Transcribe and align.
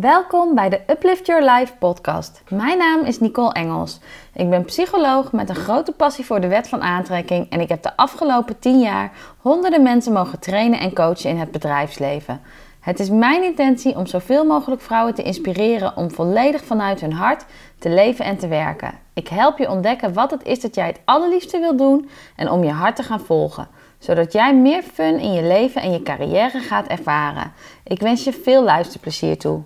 Welkom 0.00 0.54
bij 0.54 0.68
de 0.68 0.80
Uplift 0.86 1.26
Your 1.26 1.50
Life 1.50 1.72
podcast. 1.78 2.42
Mijn 2.48 2.78
naam 2.78 3.04
is 3.04 3.20
Nicole 3.20 3.52
Engels. 3.52 4.00
Ik 4.34 4.50
ben 4.50 4.64
psycholoog 4.64 5.32
met 5.32 5.48
een 5.48 5.54
grote 5.54 5.92
passie 5.92 6.24
voor 6.24 6.40
de 6.40 6.48
wet 6.48 6.68
van 6.68 6.82
aantrekking 6.82 7.50
en 7.50 7.60
ik 7.60 7.68
heb 7.68 7.82
de 7.82 7.96
afgelopen 7.96 8.58
10 8.58 8.80
jaar 8.80 9.12
honderden 9.38 9.82
mensen 9.82 10.12
mogen 10.12 10.38
trainen 10.38 10.80
en 10.80 10.94
coachen 10.94 11.30
in 11.30 11.38
het 11.38 11.50
bedrijfsleven. 11.50 12.40
Het 12.80 13.00
is 13.00 13.10
mijn 13.10 13.44
intentie 13.44 13.96
om 13.96 14.06
zoveel 14.06 14.44
mogelijk 14.44 14.80
vrouwen 14.80 15.14
te 15.14 15.22
inspireren 15.22 15.96
om 15.96 16.10
volledig 16.10 16.64
vanuit 16.64 17.00
hun 17.00 17.12
hart 17.12 17.44
te 17.78 17.90
leven 17.90 18.24
en 18.24 18.38
te 18.38 18.48
werken. 18.48 18.94
Ik 19.14 19.28
help 19.28 19.58
je 19.58 19.70
ontdekken 19.70 20.12
wat 20.12 20.30
het 20.30 20.44
is 20.44 20.60
dat 20.60 20.74
jij 20.74 20.86
het 20.86 21.00
allerliefste 21.04 21.58
wilt 21.58 21.78
doen 21.78 22.08
en 22.36 22.50
om 22.50 22.64
je 22.64 22.72
hart 22.72 22.96
te 22.96 23.02
gaan 23.02 23.20
volgen 23.20 23.68
zodat 23.98 24.32
jij 24.32 24.54
meer 24.54 24.82
fun 24.82 25.18
in 25.18 25.32
je 25.32 25.42
leven 25.42 25.82
en 25.82 25.92
je 25.92 26.02
carrière 26.02 26.58
gaat 26.58 26.86
ervaren. 26.86 27.52
Ik 27.84 28.00
wens 28.00 28.24
je 28.24 28.32
veel 28.32 28.62
luisterplezier 28.62 29.38
toe. 29.38 29.62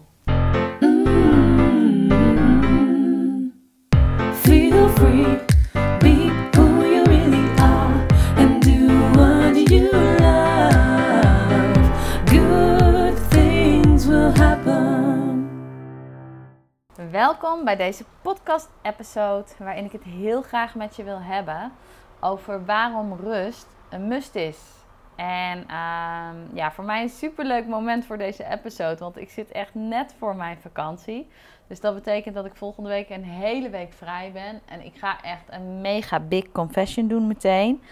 Welkom 17.10 17.64
bij 17.64 17.76
deze 17.76 18.04
podcast-episode 18.22 19.44
waarin 19.58 19.84
ik 19.84 19.93
het 19.93 20.02
heel 20.02 20.43
graag 20.43 20.74
met 20.74 20.96
je 20.96 21.02
wil 21.02 21.21
hebben 21.21 21.72
over 22.21 22.64
waarom 22.64 23.12
rust 23.12 23.66
een 23.90 24.08
must 24.08 24.34
is. 24.34 24.82
En 25.16 25.58
ehm, 25.68 26.36
ja, 26.54 26.72
voor 26.72 26.84
mij 26.84 27.02
een 27.02 27.08
superleuk 27.08 27.66
moment 27.66 28.04
voor 28.04 28.18
deze 28.18 28.44
episode, 28.44 28.98
want 28.98 29.16
ik 29.16 29.30
zit 29.30 29.50
echt 29.50 29.75
net 29.75 30.14
voor 30.18 30.36
mijn 30.36 30.58
vakantie. 30.61 31.29
Dus 31.66 31.80
dat 31.80 31.94
betekent 31.94 32.34
dat 32.34 32.44
ik 32.44 32.56
volgende 32.56 32.88
week 32.88 33.11
een 33.11 33.25
hele 33.25 33.70
week 33.70 33.92
vrij 33.92 34.33
ben. 34.33 34.60
En 34.64 34.84
ik 34.84 34.94
ga 34.96 35.22
echt 35.22 35.44
een 35.50 35.80
mega 35.80 36.20
big 36.20 36.52
confession 36.52 37.08
doen 37.08 37.27
meteen. 37.27 37.83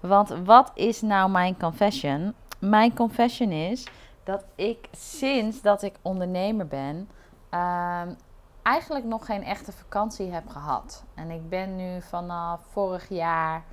Want 0.00 0.28
wat 0.28 0.70
is 0.74 1.00
nou 1.00 1.30
mijn 1.30 1.58
confession? 1.58 2.34
Mijn 2.58 2.94
confession 2.94 3.50
is 3.50 3.86
dat 4.24 4.44
ik 4.54 4.88
sinds 4.92 5.62
dat 5.62 5.82
ik 5.82 5.94
ondernemer 6.02 6.66
ben, 6.66 7.08
ehm, 7.50 8.14
eigenlijk 8.62 9.04
nog 9.04 9.26
geen 9.26 9.44
echte 9.44 9.72
vakantie 9.72 10.30
heb 10.30 10.48
gehad. 10.48 11.04
En 11.14 11.30
ik 11.30 11.48
ben 11.48 11.76
nu 11.76 12.02
vanaf 12.02 12.60
vorig 12.70 13.08
jaar 13.08 13.64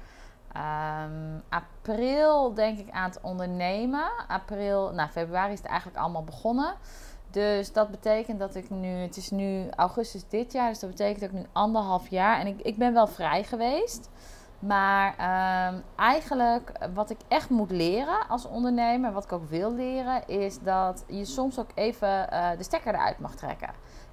Ehm, 0.53 1.39
april 1.50 2.53
denk 2.53 2.80
ik 2.80 2.89
aan 2.92 3.09
het 3.09 3.19
ondernemen. 3.22 4.09
April, 4.28 4.92
nou 4.94 5.09
februari 5.09 5.53
is 5.53 5.59
het 5.59 5.67
eigenlijk 5.67 6.00
allemaal 6.00 6.23
begonnen. 6.23 6.73
Dus 7.31 7.73
dat 7.73 7.92
betekent 7.92 8.39
dat 8.39 8.55
ik 8.55 8.70
nu, 8.70 8.88
het 8.88 9.17
is 9.17 9.30
nu 9.31 9.70
augustus 9.70 10.27
dit 10.30 10.52
jaar, 10.52 10.70
dus 10.70 10.80
dat 10.80 10.89
betekent 10.89 11.20
dat 11.20 11.30
ik 11.30 11.36
nu 11.36 11.45
anderhalf 11.52 12.09
jaar 12.09 12.39
en 12.39 12.47
ik, 12.47 12.61
ik 12.61 12.77
ben 12.77 12.94
wel 12.94 13.08
vrij 13.08 13.44
geweest. 13.44 14.09
Maar 14.59 15.08
um, 15.73 15.83
eigenlijk 15.95 16.72
wat 16.94 17.09
ik 17.09 17.17
echt 17.27 17.50
moet 17.50 17.72
leren 17.72 18.27
als 18.27 18.45
ondernemer, 18.45 19.11
wat 19.11 19.23
ik 19.23 19.31
ook 19.31 19.50
wil 19.50 19.73
leren, 19.73 20.27
is 20.27 20.59
dat 20.59 21.03
je 21.08 21.25
soms 21.25 21.59
ook 21.59 21.70
even 21.75 22.27
uh, 22.33 22.50
de 22.58 22.64
stekker 22.64 22.94
eruit 22.94 23.20
mag 23.20 23.36
trekken. 23.36 23.70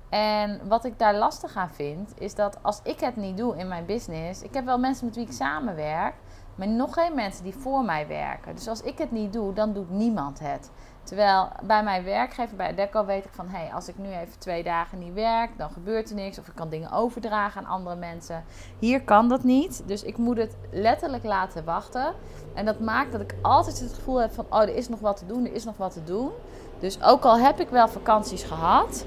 En 0.08 0.60
wat 0.68 0.84
ik 0.84 0.98
daar 0.98 1.14
lastig 1.14 1.56
aan 1.56 1.70
vind, 1.70 2.12
is 2.18 2.34
dat 2.34 2.58
als 2.62 2.80
ik 2.82 3.00
het 3.00 3.16
niet 3.16 3.36
doe 3.36 3.56
in 3.56 3.68
mijn 3.68 3.86
business, 3.86 4.42
ik 4.42 4.54
heb 4.54 4.64
wel 4.64 4.78
mensen 4.78 5.06
met 5.06 5.14
wie 5.14 5.24
ik 5.24 5.32
samenwerk, 5.32 6.14
maar 6.54 6.68
nog 6.68 6.94
geen 6.94 7.14
mensen 7.14 7.44
die 7.44 7.54
voor 7.54 7.84
mij 7.84 8.06
werken. 8.06 8.54
Dus 8.54 8.68
als 8.68 8.82
ik 8.82 8.98
het 8.98 9.10
niet 9.10 9.32
doe, 9.32 9.52
dan 9.52 9.72
doet 9.72 9.90
niemand 9.90 10.38
het. 10.38 10.70
Terwijl 11.02 11.48
bij 11.62 11.82
mijn 11.82 12.04
werkgever, 12.04 12.56
bij 12.56 12.74
Deco, 12.74 13.04
weet 13.04 13.24
ik 13.24 13.30
van... 13.32 13.48
hé, 13.48 13.58
hey, 13.58 13.74
als 13.74 13.88
ik 13.88 13.98
nu 13.98 14.08
even 14.12 14.38
twee 14.38 14.62
dagen 14.62 14.98
niet 14.98 15.12
werk, 15.12 15.58
dan 15.58 15.70
gebeurt 15.70 16.08
er 16.08 16.14
niks. 16.14 16.38
Of 16.38 16.46
ik 16.46 16.54
kan 16.54 16.68
dingen 16.68 16.92
overdragen 16.92 17.60
aan 17.60 17.72
andere 17.72 17.96
mensen. 17.96 18.44
Hier 18.78 19.02
kan 19.02 19.28
dat 19.28 19.42
niet. 19.42 19.82
Dus 19.86 20.02
ik 20.02 20.16
moet 20.16 20.36
het 20.36 20.56
letterlijk 20.70 21.24
laten 21.24 21.64
wachten. 21.64 22.14
En 22.54 22.64
dat 22.64 22.80
maakt 22.80 23.12
dat 23.12 23.20
ik 23.20 23.34
altijd 23.42 23.80
het 23.80 23.92
gevoel 23.92 24.20
heb 24.20 24.32
van... 24.32 24.46
oh, 24.50 24.60
er 24.60 24.76
is 24.76 24.88
nog 24.88 25.00
wat 25.00 25.16
te 25.16 25.26
doen, 25.26 25.46
er 25.46 25.54
is 25.54 25.64
nog 25.64 25.76
wat 25.76 25.92
te 25.92 26.04
doen. 26.04 26.30
Dus 26.78 27.02
ook 27.02 27.24
al 27.24 27.38
heb 27.38 27.60
ik 27.60 27.68
wel 27.68 27.88
vakanties 27.88 28.42
gehad... 28.42 29.04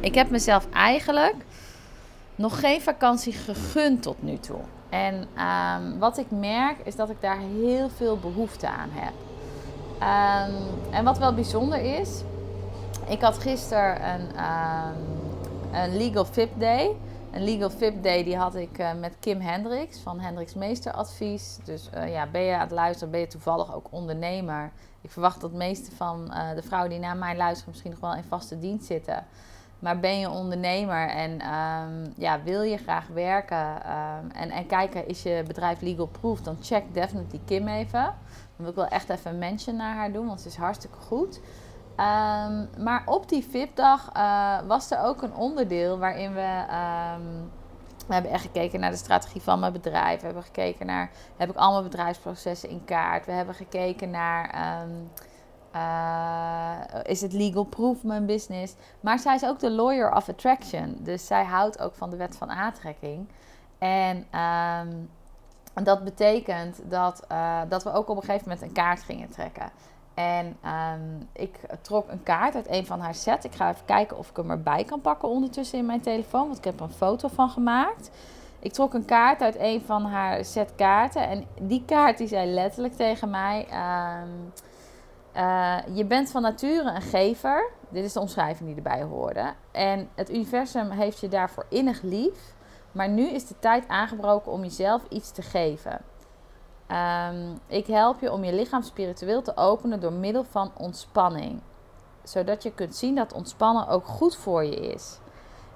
ik 0.00 0.14
heb 0.14 0.30
mezelf 0.30 0.66
eigenlijk 0.72 1.44
nog 2.34 2.60
geen 2.60 2.80
vakantie 2.80 3.32
gegund 3.32 4.02
tot 4.02 4.22
nu 4.22 4.38
toe. 4.38 4.60
En 4.88 5.14
um, 5.14 5.98
wat 5.98 6.18
ik 6.18 6.30
merk 6.30 6.78
is 6.84 6.96
dat 6.96 7.10
ik 7.10 7.20
daar 7.20 7.38
heel 7.38 7.88
veel 7.88 8.18
behoefte 8.18 8.68
aan 8.68 8.90
heb. 8.92 9.12
Um, 9.94 10.54
en 10.90 11.04
wat 11.04 11.18
wel 11.18 11.34
bijzonder 11.34 12.00
is, 12.00 12.22
ik 13.08 13.20
had 13.20 13.38
gisteren 13.38 14.08
een, 14.08 14.20
um, 14.20 14.96
een 15.72 15.96
Legal 15.96 16.24
VIP 16.24 16.60
Day. 16.60 16.96
Een 17.30 17.44
Legal 17.44 17.70
VIP 17.70 18.02
Day 18.02 18.24
die 18.24 18.36
had 18.36 18.54
ik 18.54 18.78
uh, 18.78 18.92
met 19.00 19.16
Kim 19.20 19.40
Hendricks 19.40 19.98
van 19.98 20.20
Hendricks 20.20 20.54
Meesteradvies. 20.54 21.58
Dus 21.64 21.90
uh, 21.94 22.12
ja, 22.12 22.26
ben 22.26 22.40
je 22.40 22.54
aan 22.54 22.60
het 22.60 22.70
luisteren, 22.70 23.10
ben 23.10 23.20
je 23.20 23.26
toevallig 23.26 23.74
ook 23.74 23.86
ondernemer. 23.90 24.70
Ik 25.00 25.10
verwacht 25.10 25.40
dat 25.40 25.50
de 25.50 25.56
meeste 25.56 25.96
van 25.96 26.30
uh, 26.30 26.54
de 26.54 26.62
vrouwen 26.62 26.90
die 26.90 26.98
naar 26.98 27.16
mij 27.16 27.36
luisteren 27.36 27.70
misschien 27.70 27.90
nog 27.90 28.00
wel 28.00 28.14
in 28.14 28.24
vaste 28.28 28.58
dienst 28.58 28.86
zitten. 28.86 29.26
Maar 29.84 30.00
ben 30.00 30.18
je 30.18 30.30
ondernemer 30.30 31.08
en 31.08 31.30
um, 31.32 32.12
ja, 32.16 32.42
wil 32.42 32.62
je 32.62 32.76
graag 32.76 33.06
werken 33.06 33.74
um, 33.76 34.30
en, 34.30 34.50
en 34.50 34.66
kijken, 34.66 35.08
is 35.08 35.22
je 35.22 35.42
bedrijf 35.46 35.80
legal 35.80 36.06
proof, 36.06 36.40
dan 36.40 36.56
check 36.60 36.94
definitely 36.94 37.40
Kim 37.44 37.68
even. 37.68 38.02
Dan 38.02 38.14
wil 38.56 38.68
ik 38.68 38.74
wel 38.74 38.86
echt 38.86 39.08
even 39.08 39.30
een 39.30 39.38
mention 39.38 39.76
naar 39.76 39.94
haar 39.94 40.12
doen, 40.12 40.26
want 40.26 40.40
ze 40.40 40.48
is 40.48 40.56
hartstikke 40.56 40.98
goed. 40.98 41.36
Um, 41.36 42.68
maar 42.84 43.02
op 43.04 43.28
die 43.28 43.46
VIP-dag 43.50 44.10
uh, 44.16 44.58
was 44.66 44.90
er 44.90 45.00
ook 45.00 45.22
een 45.22 45.34
onderdeel 45.34 45.98
waarin 45.98 46.34
we. 46.34 46.64
we 48.06 48.12
hebben 48.14 48.30
echt 48.30 48.42
gekeken 48.42 48.80
naar 48.80 48.90
de 48.90 48.96
strategie 48.96 49.42
van 49.42 49.60
mijn 49.60 49.72
bedrijf. 49.72 50.20
We 50.20 50.26
hebben 50.26 50.44
gekeken 50.44 50.86
naar. 50.86 51.10
Heb 51.36 51.50
ik 51.50 51.56
allemaal 51.56 51.82
bedrijfsprocessen 51.82 52.68
in 52.68 52.84
kaart? 52.84 53.26
We 53.26 53.32
hebben 53.32 53.54
gekeken 53.54 54.10
naar. 54.10 54.54
Uh, 55.74 56.78
is 57.02 57.20
het 57.20 57.32
legal 57.32 57.64
proof 57.64 58.02
mijn 58.02 58.26
business? 58.26 58.74
Maar 59.00 59.18
zij 59.18 59.34
is 59.34 59.44
ook 59.44 59.58
de 59.58 59.70
lawyer 59.70 60.14
of 60.14 60.28
attraction. 60.28 60.96
Dus 60.98 61.26
zij 61.26 61.44
houdt 61.44 61.80
ook 61.80 61.94
van 61.94 62.10
de 62.10 62.16
wet 62.16 62.36
van 62.36 62.50
aantrekking. 62.50 63.28
En 63.78 64.26
um, 64.40 65.10
dat 65.84 66.04
betekent 66.04 66.80
dat, 66.88 67.24
uh, 67.32 67.60
dat 67.68 67.82
we 67.82 67.92
ook 67.92 68.08
op 68.08 68.16
een 68.16 68.22
gegeven 68.22 68.48
moment 68.48 68.66
een 68.66 68.72
kaart 68.72 69.02
gingen 69.02 69.28
trekken. 69.28 69.70
En 70.14 70.46
um, 70.46 71.28
ik 71.32 71.60
trok 71.80 72.08
een 72.08 72.22
kaart 72.22 72.54
uit 72.54 72.70
een 72.70 72.86
van 72.86 73.00
haar 73.00 73.14
sets. 73.14 73.44
Ik 73.44 73.54
ga 73.54 73.70
even 73.70 73.84
kijken 73.84 74.18
of 74.18 74.30
ik 74.30 74.36
hem 74.36 74.50
erbij 74.50 74.84
kan 74.84 75.00
pakken 75.00 75.28
ondertussen 75.28 75.78
in 75.78 75.86
mijn 75.86 76.00
telefoon. 76.00 76.46
Want 76.46 76.58
ik 76.58 76.64
heb 76.64 76.80
er 76.80 76.86
een 76.86 76.90
foto 76.90 77.28
van 77.28 77.48
gemaakt. 77.48 78.10
Ik 78.58 78.72
trok 78.72 78.94
een 78.94 79.04
kaart 79.04 79.42
uit 79.42 79.56
een 79.58 79.82
van 79.86 80.04
haar 80.04 80.44
set 80.44 80.74
kaarten. 80.76 81.28
En 81.28 81.46
die 81.60 81.82
kaart 81.86 82.18
die 82.18 82.28
zei 82.28 82.50
letterlijk 82.50 82.94
tegen 82.94 83.30
mij... 83.30 83.66
Um, 84.22 84.52
uh, 85.36 85.76
je 85.92 86.04
bent 86.04 86.30
van 86.30 86.42
nature 86.42 86.90
een 86.90 87.02
gever. 87.02 87.70
Dit 87.88 88.04
is 88.04 88.12
de 88.12 88.20
omschrijving 88.20 88.68
die 88.68 88.76
erbij 88.76 89.02
hoorde. 89.02 89.52
En 89.72 90.08
het 90.14 90.30
universum 90.30 90.90
heeft 90.90 91.20
je 91.20 91.28
daarvoor 91.28 91.66
innig 91.68 92.02
lief. 92.02 92.54
Maar 92.92 93.08
nu 93.08 93.28
is 93.28 93.46
de 93.46 93.58
tijd 93.58 93.88
aangebroken 93.88 94.52
om 94.52 94.62
jezelf 94.62 95.02
iets 95.08 95.30
te 95.30 95.42
geven. 95.42 96.00
Um, 96.88 97.58
ik 97.66 97.86
help 97.86 98.20
je 98.20 98.32
om 98.32 98.44
je 98.44 98.54
lichaam 98.54 98.82
spiritueel 98.82 99.42
te 99.42 99.56
openen 99.56 100.00
door 100.00 100.12
middel 100.12 100.44
van 100.44 100.72
ontspanning. 100.76 101.60
Zodat 102.22 102.62
je 102.62 102.72
kunt 102.72 102.96
zien 102.96 103.14
dat 103.14 103.32
ontspannen 103.32 103.88
ook 103.88 104.06
goed 104.06 104.36
voor 104.36 104.64
je 104.64 104.76
is. 104.76 105.18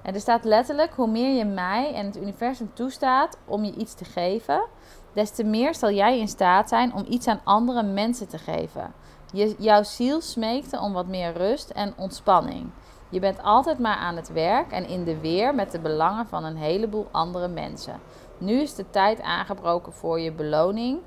En 0.01 0.13
er 0.13 0.19
staat 0.19 0.43
letterlijk: 0.43 0.93
hoe 0.93 1.07
meer 1.07 1.37
je 1.37 1.45
mij 1.45 1.93
en 1.93 2.05
het 2.05 2.17
universum 2.17 2.71
toestaat 2.73 3.37
om 3.45 3.63
je 3.63 3.75
iets 3.75 3.93
te 3.93 4.05
geven, 4.05 4.65
des 5.13 5.31
te 5.31 5.43
meer 5.43 5.75
zal 5.75 5.91
jij 5.91 6.19
in 6.19 6.27
staat 6.27 6.69
zijn 6.69 6.93
om 6.93 7.05
iets 7.07 7.27
aan 7.27 7.41
andere 7.43 7.83
mensen 7.83 8.27
te 8.27 8.37
geven. 8.37 8.93
Je, 9.33 9.55
jouw 9.57 9.83
ziel 9.83 10.21
smeekte 10.21 10.79
om 10.79 10.93
wat 10.93 11.07
meer 11.07 11.33
rust 11.33 11.69
en 11.69 11.93
ontspanning. 11.97 12.69
Je 13.09 13.19
bent 13.19 13.43
altijd 13.43 13.79
maar 13.79 13.95
aan 13.95 14.15
het 14.15 14.31
werk 14.31 14.71
en 14.71 14.87
in 14.87 15.03
de 15.03 15.19
weer 15.19 15.55
met 15.55 15.71
de 15.71 15.79
belangen 15.79 16.27
van 16.27 16.43
een 16.43 16.57
heleboel 16.57 17.07
andere 17.11 17.47
mensen. 17.47 17.99
Nu 18.37 18.61
is 18.61 18.75
de 18.75 18.89
tijd 18.89 19.21
aangebroken 19.21 19.93
voor 19.93 20.19
je 20.19 20.31
beloning. 20.31 20.99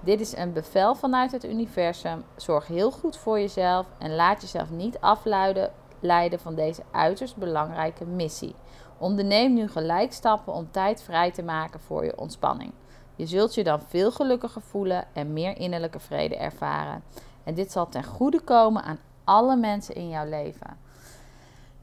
Dit 0.00 0.20
is 0.20 0.36
een 0.36 0.52
bevel 0.52 0.94
vanuit 0.94 1.32
het 1.32 1.44
universum. 1.44 2.24
Zorg 2.36 2.66
heel 2.66 2.90
goed 2.90 3.16
voor 3.16 3.38
jezelf 3.38 3.86
en 3.98 4.14
laat 4.14 4.40
jezelf 4.40 4.70
niet 4.70 5.00
afleiden 5.00 5.72
leiden 6.00 6.40
van 6.40 6.54
deze 6.54 6.82
uiterst 6.90 7.36
belangrijke 7.36 8.04
missie. 8.04 8.54
Onderneem 8.98 9.54
nu 9.54 9.68
gelijk 9.68 10.12
stappen 10.12 10.52
om 10.52 10.70
tijd 10.70 11.02
vrij 11.02 11.30
te 11.30 11.42
maken 11.42 11.80
voor 11.80 12.04
je 12.04 12.18
ontspanning. 12.18 12.72
Je 13.16 13.26
zult 13.26 13.54
je 13.54 13.64
dan 13.64 13.82
veel 13.82 14.12
gelukkiger 14.12 14.62
voelen 14.62 15.04
en 15.12 15.32
meer 15.32 15.56
innerlijke 15.56 16.00
vrede 16.00 16.36
ervaren. 16.36 17.02
En 17.44 17.54
dit 17.54 17.72
zal 17.72 17.88
ten 17.88 18.04
goede 18.04 18.40
komen 18.40 18.82
aan 18.82 18.98
alle 19.24 19.56
mensen 19.56 19.94
in 19.94 20.08
jouw 20.08 20.28
leven. 20.28 20.78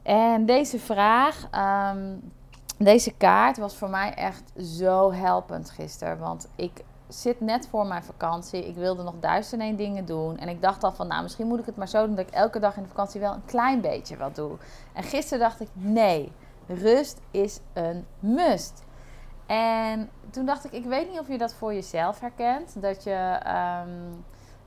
En 0.03 0.45
deze 0.45 0.79
vraag, 0.79 1.47
um, 1.91 2.31
deze 2.77 3.13
kaart 3.13 3.57
was 3.57 3.75
voor 3.75 3.89
mij 3.89 4.13
echt 4.13 4.43
zo 4.61 5.11
helpend 5.11 5.69
gisteren. 5.69 6.19
Want 6.19 6.47
ik, 6.55 6.83
zit 7.07 7.41
net 7.41 7.67
voor 7.67 7.85
mijn 7.85 8.03
vakantie. 8.03 8.67
Ik 8.67 8.75
wilde 8.75 9.03
nog 9.03 9.13
duizend 9.19 9.61
en 9.61 9.67
één 9.67 9.75
dingen 9.75 10.05
doen. 10.05 10.37
En 10.37 10.49
ik 10.49 10.61
dacht 10.61 10.83
al 10.83 10.91
van, 10.91 11.07
nou, 11.07 11.23
misschien 11.23 11.47
moet 11.47 11.59
ik 11.59 11.65
het 11.65 11.75
maar 11.75 11.87
zo 11.87 12.05
doen 12.05 12.15
dat 12.15 12.27
ik 12.27 12.33
elke 12.33 12.59
dag 12.59 12.75
in 12.75 12.83
de 12.83 12.89
vakantie 12.89 13.19
wel 13.19 13.33
een 13.33 13.45
klein 13.45 13.81
beetje 13.81 14.17
wat 14.17 14.35
doe. 14.35 14.57
En 14.93 15.03
gisteren 15.03 15.39
dacht 15.39 15.59
ik, 15.59 15.69
nee, 15.73 16.31
rust 16.67 17.19
is 17.31 17.59
een 17.73 18.05
must. 18.19 18.83
En 19.45 20.09
toen 20.29 20.45
dacht 20.45 20.65
ik, 20.65 20.71
ik 20.71 20.85
weet 20.85 21.09
niet 21.09 21.19
of 21.19 21.27
je 21.27 21.37
dat 21.37 21.53
voor 21.53 21.73
jezelf 21.73 22.19
herkent. 22.19 22.81
Dat 22.81 23.03
je 23.03 23.39
ehm, 23.43 23.89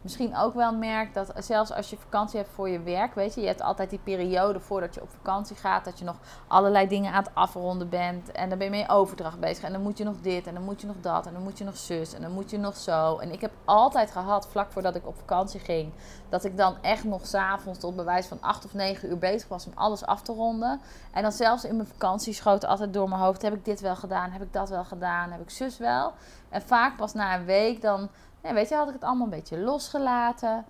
misschien 0.00 0.36
ook 0.36 0.54
wel 0.54 0.74
merkt 0.74 1.14
dat 1.14 1.32
zelfs 1.38 1.72
als 1.72 1.90
je 1.90 1.96
vakantie 1.96 2.38
hebt 2.38 2.50
voor 2.54 2.68
je 2.68 2.82
werk, 2.82 3.14
weet 3.14 3.34
je, 3.34 3.40
je 3.40 3.46
hebt 3.46 3.62
altijd 3.62 3.90
die 3.90 3.98
periode 3.98 4.60
voordat 4.60 4.94
je 4.94 5.02
op 5.02 5.10
vakantie 5.10 5.56
gaat, 5.56 5.84
dat 5.84 5.98
je 5.98 6.04
nog 6.04 6.16
allerlei 6.46 6.88
dingen 6.88 7.12
aan 7.12 7.22
het 7.22 7.34
afronden 7.34 7.88
bent. 7.88 8.32
En 8.32 8.48
dan 8.48 8.58
ben 8.58 8.66
je 8.66 8.72
mee 8.72 8.88
overdracht 8.88 9.40
bezig. 9.40 9.64
En 9.64 9.72
dan 9.72 9.82
moet 9.82 9.98
je 9.98 10.04
nog 10.04 10.20
dit, 10.20 10.46
en 10.46 10.54
dan 10.54 10.62
moet 10.62 10.80
je 10.80 10.86
nog 10.86 10.96
dat, 11.00 11.26
en 11.26 11.32
dan 11.32 11.42
moet 11.42 11.58
je 11.58 11.64
nog 11.64 11.76
zus, 11.76 12.14
en 12.14 12.22
dan 12.22 12.32
moet 12.32 12.50
je 12.50 12.58
nog 12.58 12.76
zo. 12.76 13.18
En 13.18 13.32
ik 13.32 13.40
heb 13.40 13.52
altijd 13.64 14.10
gehad, 14.10 14.48
vlak 14.48 14.72
voordat 14.72 14.94
ik 14.94 15.06
op 15.06 15.16
vakantie 15.18 15.60
ging, 15.60 15.92
dat 16.28 16.44
ik 16.44 16.56
dan 16.56 16.76
echt 16.82 17.04
nog 17.04 17.26
s'avonds 17.26 17.78
tot 17.78 17.96
bewijs 17.96 18.26
van 18.26 18.38
8 18.40 18.64
of 18.64 18.74
9 18.74 19.10
uur 19.10 19.18
bezig 19.18 19.48
was 19.48 19.66
om 19.66 19.72
alles 19.74 20.06
af 20.06 20.22
te 20.22 20.32
ronden. 20.32 20.80
En 21.12 21.22
dan 21.22 21.32
zelfs 21.32 21.64
in 21.64 21.76
mijn 21.76 21.88
vakantie 21.88 22.32
schoot 22.32 22.64
altijd 22.64 22.92
door 22.92 23.08
mijn 23.08 23.20
hoofd: 23.20 23.42
heb 23.42 23.54
ik 23.54 23.64
dit 23.64 23.80
wel 23.80 23.96
gedaan? 23.96 24.30
Heb 24.30 24.42
ik 24.42 24.52
dat 24.52 24.68
wel 24.68 24.84
gedaan? 24.84 25.30
Heb 25.30 25.40
ik 25.40 25.50
zus 25.50 25.78
wel? 25.78 26.12
En 26.48 26.62
vaak 26.62 26.96
pas 26.96 27.12
na 27.12 27.34
een 27.34 27.44
week 27.44 27.82
dan 27.82 28.10
weet 28.40 28.68
je, 28.68 28.74
had 28.74 28.88
ik 28.88 28.94
het 28.94 29.04
allemaal 29.04 29.24
een 29.24 29.30
beetje 29.30 29.58
losgelaten. 29.58 30.64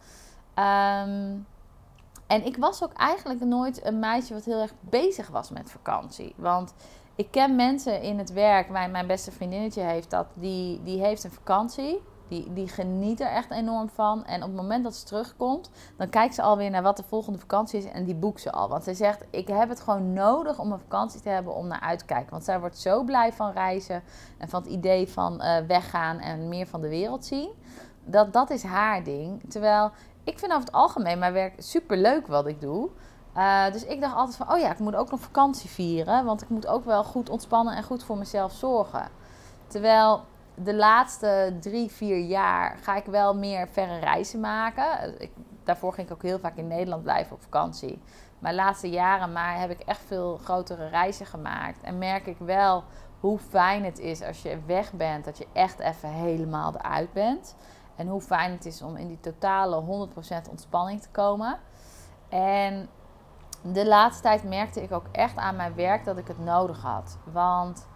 Ehm, 0.54 1.36
en 2.26 2.44
ik 2.44 2.56
was 2.56 2.84
ook 2.84 2.92
eigenlijk 2.92 3.40
nooit 3.44 3.84
een 3.84 3.98
meisje 3.98 4.34
wat 4.34 4.44
heel 4.44 4.60
erg 4.60 4.72
bezig 4.80 5.28
was 5.28 5.50
met 5.50 5.70
vakantie. 5.70 6.34
Want 6.36 6.74
ik 7.14 7.30
ken 7.30 7.56
mensen 7.56 8.02
in 8.02 8.18
het 8.18 8.32
werk, 8.32 8.68
mijn, 8.68 8.90
mijn 8.90 9.06
beste 9.06 9.32
vriendinnetje 9.32 9.82
heeft 9.82 10.10
dat, 10.10 10.26
die, 10.34 10.82
die 10.82 11.00
heeft 11.00 11.24
een 11.24 11.32
vakantie. 11.32 12.02
Die, 12.30 12.52
die 12.52 12.68
geniet 12.68 13.20
er 13.20 13.30
echt 13.30 13.50
enorm 13.50 13.88
van. 13.88 14.24
En 14.24 14.42
op 14.42 14.48
het 14.48 14.56
moment 14.56 14.84
dat 14.84 14.94
ze 14.94 15.04
terugkomt, 15.04 15.70
dan 15.96 16.08
kijkt 16.08 16.34
ze 16.34 16.42
alweer 16.42 16.70
naar 16.70 16.82
wat 16.82 16.96
de 16.96 17.02
volgende 17.02 17.38
vakantie 17.38 17.78
is 17.78 17.84
en 17.84 18.04
die 18.04 18.14
boekt 18.14 18.40
ze 18.40 18.52
al. 18.52 18.68
Want 18.68 18.84
zij 18.84 18.94
zegt: 18.94 19.24
Ik 19.30 19.48
heb 19.48 19.68
het 19.68 19.80
gewoon 19.80 20.12
nodig 20.12 20.58
om 20.58 20.72
een 20.72 20.78
vakantie 20.78 21.20
te 21.20 21.28
hebben 21.28 21.54
om 21.54 21.66
naar 21.66 21.80
uit 21.80 21.98
te 21.98 22.04
kijken. 22.04 22.30
Want 22.30 22.44
zij 22.44 22.60
wordt 22.60 22.78
zo 22.78 23.02
blij 23.02 23.32
van 23.32 23.52
reizen 23.52 24.02
en 24.38 24.48
van 24.48 24.62
het 24.62 24.70
idee 24.70 25.08
van 25.08 25.42
uh, 25.42 25.56
weggaan 25.66 26.18
en 26.18 26.48
meer 26.48 26.66
van 26.66 26.80
de 26.80 26.88
wereld 26.88 27.24
zien. 27.24 27.50
Dat, 28.04 28.32
dat 28.32 28.50
is 28.50 28.62
haar 28.62 29.04
ding. 29.04 29.42
Terwijl 29.48 29.90
ik 30.24 30.38
vind 30.38 30.52
over 30.52 30.64
het 30.64 30.74
algemeen 30.74 31.18
mijn 31.18 31.32
werk 31.32 31.54
super 31.58 31.96
leuk 31.96 32.26
wat 32.26 32.46
ik 32.46 32.60
doe. 32.60 32.88
Uh, 33.36 33.72
dus 33.72 33.84
ik 33.84 34.00
dacht 34.00 34.14
altijd 34.14 34.36
van, 34.36 34.52
oh 34.52 34.58
ja, 34.58 34.70
ik 34.70 34.78
moet 34.78 34.96
ook 34.96 35.10
nog 35.10 35.20
vakantie 35.20 35.70
vieren. 35.70 36.24
Want 36.24 36.42
ik 36.42 36.48
moet 36.48 36.66
ook 36.66 36.84
wel 36.84 37.04
goed 37.04 37.30
ontspannen 37.30 37.76
en 37.76 37.82
goed 37.82 38.04
voor 38.04 38.18
mezelf 38.18 38.52
zorgen. 38.52 39.08
Terwijl 39.66 40.24
de 40.62 40.74
laatste 40.74 41.56
drie, 41.60 41.90
vier 41.90 42.18
jaar 42.18 42.76
ga 42.78 42.96
ik 42.96 43.04
wel 43.04 43.34
meer 43.34 43.68
verre 43.68 43.98
reizen 43.98 44.40
maken. 44.40 45.14
Daarvoor 45.64 45.92
ging 45.92 46.06
ik 46.06 46.12
ook 46.12 46.22
heel 46.22 46.38
vaak 46.38 46.56
in 46.56 46.66
Nederland 46.66 47.02
blijven 47.02 47.36
op 47.36 47.42
vakantie. 47.42 48.02
Maar 48.38 48.50
de 48.50 48.56
laatste 48.56 48.90
jaren 48.90 49.32
maar 49.32 49.60
heb 49.60 49.70
ik 49.70 49.80
echt 49.80 50.00
veel 50.06 50.36
grotere 50.36 50.88
reizen 50.88 51.26
gemaakt. 51.26 51.82
En 51.82 51.98
merk 51.98 52.26
ik 52.26 52.38
wel 52.38 52.84
hoe 53.20 53.38
fijn 53.38 53.84
het 53.84 53.98
is 53.98 54.22
als 54.22 54.42
je 54.42 54.58
weg 54.66 54.92
bent, 54.92 55.24
dat 55.24 55.38
je 55.38 55.46
echt 55.52 55.78
even 55.78 56.08
helemaal 56.08 56.74
eruit 56.74 57.12
bent. 57.12 57.56
En 57.96 58.06
hoe 58.06 58.20
fijn 58.20 58.52
het 58.52 58.66
is 58.66 58.82
om 58.82 58.96
in 58.96 59.08
die 59.08 59.20
totale 59.20 60.08
100% 60.46 60.50
ontspanning 60.50 61.02
te 61.02 61.10
komen. 61.10 61.58
En 62.28 62.88
de 63.62 63.86
laatste 63.86 64.22
tijd 64.22 64.44
merkte 64.44 64.82
ik 64.82 64.92
ook 64.92 65.06
echt 65.12 65.36
aan 65.36 65.56
mijn 65.56 65.74
werk 65.74 66.04
dat 66.04 66.18
ik 66.18 66.28
het 66.28 66.38
nodig 66.38 66.82
had. 66.82 67.18
Want 67.32 67.88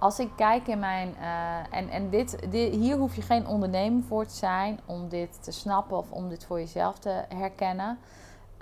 als 0.00 0.18
ik 0.18 0.30
kijk 0.36 0.66
in 0.66 0.78
mijn. 0.78 1.14
Uh, 1.20 1.76
en 1.78 1.88
en 1.88 2.10
dit, 2.10 2.36
hier 2.50 2.96
hoef 2.96 3.16
je 3.16 3.22
geen 3.22 3.46
ondernemer 3.46 4.02
voor 4.02 4.26
te 4.26 4.34
zijn 4.34 4.80
om 4.86 5.08
dit 5.08 5.42
te 5.42 5.52
snappen 5.52 5.96
of 5.96 6.10
om 6.10 6.28
dit 6.28 6.44
voor 6.44 6.58
jezelf 6.58 6.98
te 6.98 7.24
herkennen. 7.28 7.98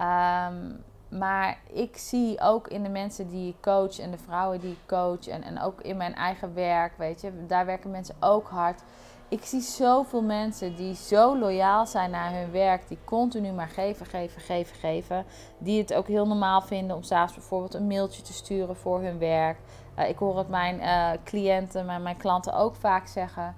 Um, 0.00 0.84
maar 1.18 1.58
ik 1.72 1.96
zie 1.96 2.40
ook 2.40 2.68
in 2.68 2.82
de 2.82 2.88
mensen 2.88 3.28
die 3.28 3.48
ik 3.48 3.60
coach 3.60 3.98
en 3.98 4.10
de 4.10 4.18
vrouwen 4.18 4.60
die 4.60 4.70
ik 4.70 4.86
coach 4.86 5.28
en, 5.28 5.42
en 5.42 5.60
ook 5.60 5.80
in 5.80 5.96
mijn 5.96 6.14
eigen 6.14 6.54
werk, 6.54 6.92
weet 6.98 7.20
je, 7.20 7.46
daar 7.46 7.66
werken 7.66 7.90
mensen 7.90 8.14
ook 8.20 8.48
hard. 8.48 8.82
Ik 9.28 9.44
zie 9.44 9.60
zoveel 9.60 10.22
mensen 10.22 10.76
die 10.76 10.94
zo 10.94 11.38
loyaal 11.38 11.86
zijn 11.86 12.10
naar 12.10 12.32
hun 12.32 12.50
werk, 12.50 12.88
die 12.88 12.98
continu 13.04 13.52
maar 13.52 13.68
geven, 13.68 14.06
geven, 14.06 14.40
geven, 14.40 14.76
geven. 14.76 15.24
Die 15.58 15.80
het 15.80 15.94
ook 15.94 16.06
heel 16.06 16.26
normaal 16.26 16.60
vinden 16.60 16.96
om 16.96 17.02
s'avonds 17.02 17.34
bijvoorbeeld 17.34 17.74
een 17.74 17.86
mailtje 17.86 18.22
te 18.22 18.32
sturen 18.32 18.76
voor 18.76 19.02
hun 19.02 19.18
werk. 19.18 19.58
Uh, 19.98 20.08
ik 20.08 20.18
hoor 20.18 20.38
het 20.38 20.48
mijn 20.48 20.80
uh, 20.80 21.10
cliënten, 21.24 21.86
mijn, 21.86 22.02
mijn 22.02 22.16
klanten 22.16 22.54
ook 22.54 22.74
vaak 22.74 23.06
zeggen. 23.06 23.54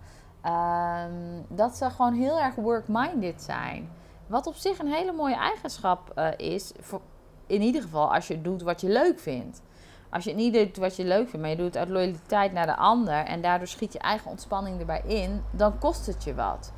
Um, 0.47 1.45
dat 1.49 1.77
ze 1.77 1.91
gewoon 1.91 2.15
heel 2.15 2.41
erg 2.41 2.55
work-minded 2.55 3.43
zijn. 3.43 3.91
Wat 4.27 4.47
op 4.47 4.55
zich 4.55 4.79
een 4.79 4.93
hele 4.93 5.13
mooie 5.13 5.37
eigenschap 5.37 6.13
uh, 6.19 6.29
is. 6.37 6.73
Voor, 6.81 7.01
in 7.47 7.63
ieder 7.63 7.83
geval 7.83 8.15
als 8.15 8.29
je 8.29 8.43
doet 8.43 8.63
wat 8.63 8.81
je 8.81 8.89
leuk 8.89 9.19
vindt. 9.19 9.63
Als 10.11 10.25
je 10.25 10.35
niet 10.35 10.55
doet 10.55 10.77
wat 10.77 10.97
je 10.97 11.05
leuk 11.05 11.29
vindt, 11.29 11.41
maar 11.41 11.51
je 11.51 11.57
doet 11.57 11.67
het 11.67 11.77
uit 11.77 11.89
loyaliteit 11.89 12.53
naar 12.53 12.67
de 12.67 12.77
ander 12.77 13.25
en 13.25 13.41
daardoor 13.41 13.67
schiet 13.67 13.93
je 13.93 13.99
eigen 13.99 14.31
ontspanning 14.31 14.81
erbij 14.81 15.03
in, 15.07 15.43
dan 15.51 15.79
kost 15.79 16.07
het 16.07 16.25
je 16.25 16.35
wat. 16.35 16.73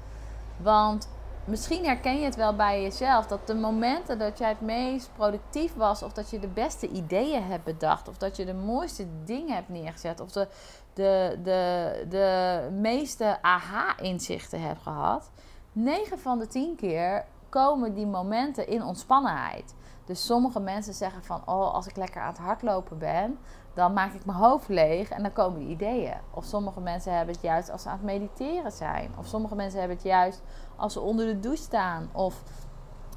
Want 0.57 1.09
misschien 1.45 1.85
herken 1.85 2.19
je 2.19 2.25
het 2.25 2.37
wel 2.37 2.57
bij 2.57 2.83
jezelf 2.83 3.27
dat 3.27 3.47
de 3.47 3.55
momenten 3.55 4.19
dat 4.19 4.39
jij 4.39 4.49
het 4.49 4.61
meest 4.61 5.11
productief 5.17 5.75
was, 5.75 6.03
of 6.03 6.13
dat 6.13 6.31
je 6.31 6.39
de 6.39 6.49
beste 6.49 6.89
ideeën 6.89 7.43
hebt 7.43 7.65
bedacht, 7.65 8.09
of 8.09 8.17
dat 8.17 8.37
je 8.37 8.45
de 8.45 8.55
mooiste 8.55 9.07
dingen 9.25 9.55
hebt 9.55 9.69
neergezet, 9.69 10.21
of 10.21 10.31
de, 10.31 10.49
de, 10.95 11.39
de, 11.43 12.07
de 12.09 12.69
meeste 12.73 13.43
aha-inzichten 13.43 14.61
hebt 14.63 14.83
gehad, 14.83 15.31
9 15.73 16.19
van 16.19 16.39
de 16.39 16.47
10 16.47 16.77
keer 16.77 17.25
komen 17.49 17.95
die 17.95 18.07
momenten 18.07 18.69
in 18.69 18.83
ontspannenheid. 18.83 19.75
Dus 20.13 20.27
sommige 20.27 20.61
mensen 20.61 20.95
zeggen 20.95 21.25
van, 21.25 21.43
oh, 21.47 21.75
als 21.75 21.87
ik 21.87 21.97
lekker 21.97 22.21
aan 22.21 22.29
het 22.29 22.39
hardlopen 22.39 22.99
ben, 22.99 23.39
dan 23.75 23.93
maak 23.93 24.13
ik 24.13 24.25
mijn 24.25 24.39
hoofd 24.39 24.69
leeg 24.69 25.11
en 25.11 25.23
dan 25.23 25.33
komen 25.33 25.61
die 25.61 25.69
ideeën. 25.69 26.17
Of 26.31 26.45
sommige 26.45 26.81
mensen 26.81 27.17
hebben 27.17 27.35
het 27.35 27.45
juist 27.45 27.71
als 27.71 27.83
ze 27.83 27.89
aan 27.89 27.97
het 27.97 28.05
mediteren 28.05 28.73
zijn. 28.73 29.13
Of 29.19 29.27
sommige 29.27 29.55
mensen 29.55 29.79
hebben 29.79 29.97
het 29.97 30.07
juist 30.07 30.43
als 30.77 30.93
ze 30.93 31.01
onder 31.01 31.27
de 31.27 31.41
douche 31.41 31.63
staan. 31.63 32.11
Of 32.13 32.43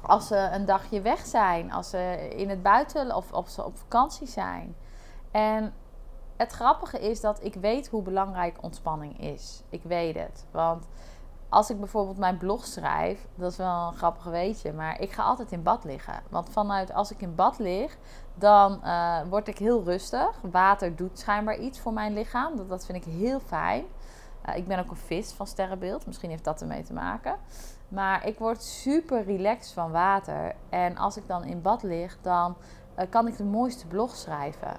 als 0.02 0.26
ze 0.26 0.48
een 0.52 0.64
dagje 0.64 1.00
weg 1.00 1.26
zijn. 1.26 1.72
Als 1.72 1.90
ze 1.90 2.28
in 2.36 2.48
het 2.48 2.62
buiten 2.62 3.14
of, 3.14 3.32
of 3.32 3.48
ze 3.48 3.64
op 3.64 3.78
vakantie 3.78 4.26
zijn. 4.26 4.76
En 5.30 5.74
het 6.36 6.52
grappige 6.52 6.98
is 6.98 7.20
dat 7.20 7.44
ik 7.44 7.54
weet 7.54 7.88
hoe 7.88 8.02
belangrijk 8.02 8.58
ontspanning 8.60 9.20
is. 9.20 9.62
Ik 9.68 9.82
weet 9.82 10.14
het. 10.14 10.46
Want 10.50 10.86
als 11.48 11.70
ik 11.70 11.78
bijvoorbeeld 11.78 12.18
mijn 12.18 12.36
blog 12.38 12.66
schrijf, 12.66 13.26
dat 13.34 13.50
is 13.50 13.56
wel 13.56 13.88
een 13.88 13.94
grappig 13.94 14.24
weetje, 14.24 14.72
maar 14.72 15.00
ik 15.00 15.12
ga 15.12 15.22
altijd 15.22 15.52
in 15.52 15.62
bad 15.62 15.84
liggen. 15.84 16.22
Want 16.30 16.50
vanuit 16.50 16.92
als 16.92 17.10
ik 17.10 17.20
in 17.20 17.34
bad 17.34 17.58
lig, 17.58 17.96
dan 18.34 18.80
uh, 18.84 19.18
word 19.28 19.48
ik 19.48 19.58
heel 19.58 19.82
rustig. 19.84 20.40
Water 20.50 20.96
doet 20.96 21.18
schijnbaar 21.18 21.58
iets 21.58 21.80
voor 21.80 21.92
mijn 21.92 22.12
lichaam. 22.12 22.68
Dat, 22.68 22.86
vind 22.86 23.06
ik 23.06 23.12
heel 23.12 23.40
fijn. 23.40 23.84
Uh, 24.48 24.56
ik 24.56 24.66
ben 24.66 24.78
ook 24.78 24.90
een 24.90 24.96
vis 24.96 25.32
van 25.32 25.46
sterrenbeeld. 25.46 26.06
Misschien 26.06 26.30
heeft 26.30 26.44
dat 26.44 26.60
ermee 26.60 26.82
te 26.82 26.92
maken. 26.92 27.36
Maar 27.88 28.26
ik 28.26 28.38
word 28.38 28.62
super 28.62 29.24
relaxed 29.24 29.72
van 29.72 29.90
water. 29.90 30.54
En 30.68 30.96
als 30.96 31.16
ik 31.16 31.26
dan 31.26 31.44
in 31.44 31.62
bad 31.62 31.82
lig, 31.82 32.18
dan 32.20 32.56
uh, 32.98 33.04
kan 33.10 33.26
ik 33.26 33.36
de 33.36 33.44
mooiste 33.44 33.86
blog 33.86 34.16
schrijven. 34.16 34.76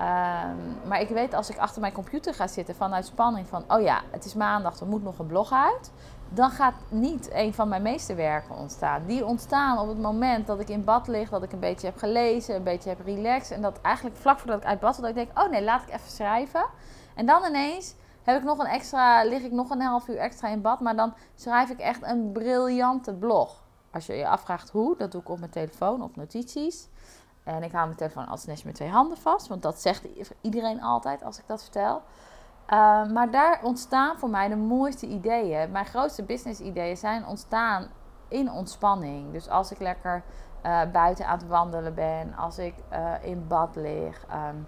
Um, 0.00 0.88
maar 0.88 1.00
ik 1.00 1.08
weet 1.08 1.34
als 1.34 1.50
ik 1.50 1.58
achter 1.58 1.80
mijn 1.80 1.92
computer 1.92 2.34
ga 2.34 2.46
zitten 2.46 2.74
vanuit 2.74 3.06
spanning 3.06 3.48
van... 3.48 3.64
oh 3.68 3.80
ja, 3.80 4.00
het 4.10 4.24
is 4.24 4.34
maandag, 4.34 4.80
er 4.80 4.86
moet 4.86 5.02
nog 5.02 5.18
een 5.18 5.26
blog 5.26 5.52
uit... 5.52 5.90
dan 6.28 6.50
gaat 6.50 6.74
niet 6.88 7.30
een 7.32 7.54
van 7.54 7.68
mijn 7.68 7.82
meeste 7.82 8.14
werken 8.14 8.56
ontstaan. 8.56 9.02
Die 9.06 9.26
ontstaan 9.26 9.78
op 9.78 9.88
het 9.88 10.00
moment 10.00 10.46
dat 10.46 10.60
ik 10.60 10.68
in 10.68 10.84
bad 10.84 11.08
lig... 11.08 11.30
dat 11.30 11.42
ik 11.42 11.52
een 11.52 11.58
beetje 11.58 11.86
heb 11.86 11.96
gelezen, 11.96 12.54
een 12.54 12.62
beetje 12.62 12.88
heb 12.88 13.00
relaxed... 13.04 13.56
en 13.56 13.62
dat 13.62 13.80
eigenlijk 13.80 14.16
vlak 14.16 14.38
voordat 14.38 14.60
ik 14.60 14.66
uit 14.66 14.80
bad 14.80 14.96
dat 14.96 15.08
ik 15.08 15.14
denk... 15.14 15.38
oh 15.38 15.50
nee, 15.50 15.64
laat 15.64 15.82
ik 15.82 15.94
even 15.94 16.10
schrijven. 16.10 16.64
En 17.14 17.26
dan 17.26 17.44
ineens 17.44 17.94
heb 18.22 18.36
ik 18.36 18.44
nog 18.44 18.58
een 18.58 18.66
extra, 18.66 19.24
lig 19.24 19.42
ik 19.42 19.52
nog 19.52 19.70
een 19.70 19.80
half 19.80 20.08
uur 20.08 20.18
extra 20.18 20.48
in 20.48 20.60
bad... 20.60 20.80
maar 20.80 20.96
dan 20.96 21.14
schrijf 21.34 21.70
ik 21.70 21.78
echt 21.78 22.02
een 22.02 22.32
briljante 22.32 23.14
blog. 23.14 23.62
Als 23.92 24.06
je 24.06 24.14
je 24.14 24.28
afvraagt 24.28 24.70
hoe, 24.70 24.96
dat 24.96 25.12
doe 25.12 25.20
ik 25.20 25.28
op 25.28 25.38
mijn 25.38 25.50
telefoon, 25.50 26.02
op 26.02 26.16
notities... 26.16 26.88
En 27.44 27.62
ik 27.62 27.72
hou 27.72 27.84
mijn 27.84 27.96
telefoon 27.96 28.26
als 28.26 28.44
nestje 28.44 28.66
met 28.66 28.74
twee 28.74 28.90
handen 28.90 29.18
vast. 29.18 29.48
Want 29.48 29.62
dat 29.62 29.80
zegt 29.80 30.06
iedereen 30.40 30.82
altijd 30.82 31.22
als 31.22 31.38
ik 31.38 31.46
dat 31.46 31.62
vertel. 31.62 32.02
Uh, 32.68 33.06
maar 33.06 33.30
daar 33.30 33.60
ontstaan 33.62 34.18
voor 34.18 34.30
mij 34.30 34.48
de 34.48 34.56
mooiste 34.56 35.06
ideeën. 35.06 35.70
Mijn 35.70 35.86
grootste 35.86 36.22
business 36.22 36.60
ideeën 36.60 36.96
zijn 36.96 37.26
ontstaan 37.26 37.88
in 38.28 38.50
ontspanning. 38.50 39.32
Dus 39.32 39.48
als 39.48 39.72
ik 39.72 39.78
lekker 39.78 40.22
uh, 40.66 40.80
buiten 40.92 41.26
aan 41.26 41.38
het 41.38 41.46
wandelen 41.46 41.94
ben. 41.94 42.36
Als 42.36 42.58
ik 42.58 42.74
uh, 42.92 43.12
in 43.20 43.46
bad 43.46 43.76
lig. 43.76 44.26
Um, 44.32 44.66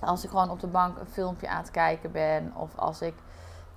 als 0.00 0.24
ik 0.24 0.30
gewoon 0.30 0.50
op 0.50 0.60
de 0.60 0.66
bank 0.66 0.98
een 0.98 1.06
filmpje 1.06 1.48
aan 1.48 1.60
het 1.60 1.70
kijken 1.70 2.12
ben. 2.12 2.52
Of 2.56 2.76
als 2.76 3.02
ik 3.02 3.14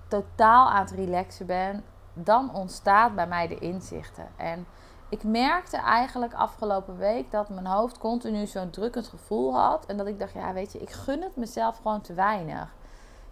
totaal 0.08 0.70
aan 0.70 0.82
het 0.82 0.92
relaxen 0.92 1.46
ben. 1.46 1.84
Dan 2.14 2.54
ontstaat 2.54 3.16
bij 3.16 3.28
mij 3.28 3.48
de 3.48 3.58
inzichten. 3.58 4.28
En 4.36 4.66
ik 5.12 5.24
merkte 5.24 5.78
eigenlijk 5.78 6.34
afgelopen 6.34 6.98
week 6.98 7.32
dat 7.32 7.50
mijn 7.50 7.66
hoofd 7.66 7.98
continu 7.98 8.46
zo'n 8.46 8.70
drukkend 8.70 9.08
gevoel 9.08 9.56
had. 9.56 9.86
En 9.86 9.98
dat 9.98 10.08
ik 10.08 10.20
dacht, 10.20 10.34
ja, 10.34 10.54
weet 10.54 10.72
je, 10.72 10.80
ik 10.80 10.90
gun 10.90 11.22
het 11.22 11.36
mezelf 11.36 11.78
gewoon 11.78 12.02
te 12.02 12.14
weinig. 12.14 12.74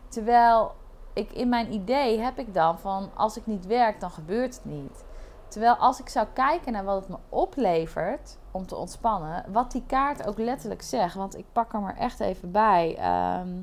Terwijl 0.07 0.71
ik, 1.13 1.31
in 1.31 1.49
mijn 1.49 1.73
idee 1.73 2.19
heb 2.19 2.39
ik 2.39 2.53
dan 2.53 2.79
van 2.79 3.09
als 3.15 3.37
ik 3.37 3.45
niet 3.45 3.65
werk, 3.65 3.99
dan 3.99 4.11
gebeurt 4.11 4.55
het 4.55 4.65
niet. 4.65 5.03
Terwijl 5.47 5.75
als 5.75 5.99
ik 5.99 6.09
zou 6.09 6.27
kijken 6.33 6.71
naar 6.71 6.83
wat 6.83 6.99
het 6.99 7.09
me 7.09 7.17
oplevert 7.29 8.37
om 8.51 8.67
te 8.67 8.75
ontspannen, 8.75 9.45
wat 9.51 9.71
die 9.71 9.83
kaart 9.87 10.27
ook 10.27 10.37
letterlijk 10.37 10.81
zegt, 10.81 11.15
want 11.15 11.37
ik 11.37 11.45
pak 11.51 11.71
hem 11.71 11.85
er 11.85 11.97
echt 11.97 12.19
even 12.19 12.51
bij. 12.51 12.95
Ehm, 12.97 13.61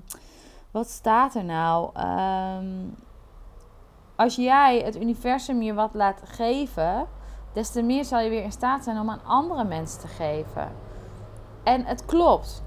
wat 0.71 0.89
staat 0.89 1.35
er 1.35 1.45
nou? 1.45 1.91
Ehm, 1.95 2.67
als 4.17 4.37
jij 4.37 4.81
het 4.81 4.97
universum 4.97 5.63
je 5.63 5.75
wat 5.75 5.95
laat 5.95 6.23
geven, 6.25 7.09
des 7.57 7.71
te 7.71 7.83
meer 7.83 8.05
zal 8.05 8.21
je 8.21 8.31
weer 8.31 8.43
in 8.43 8.53
staat 8.53 8.85
zijn 8.85 8.99
om 8.99 9.11
aan 9.11 9.25
andere 9.25 9.65
mensen 9.65 10.01
te 10.01 10.07
geven. 10.07 10.73
En 11.63 11.85
het 11.85 12.05
klopt. 12.05 12.63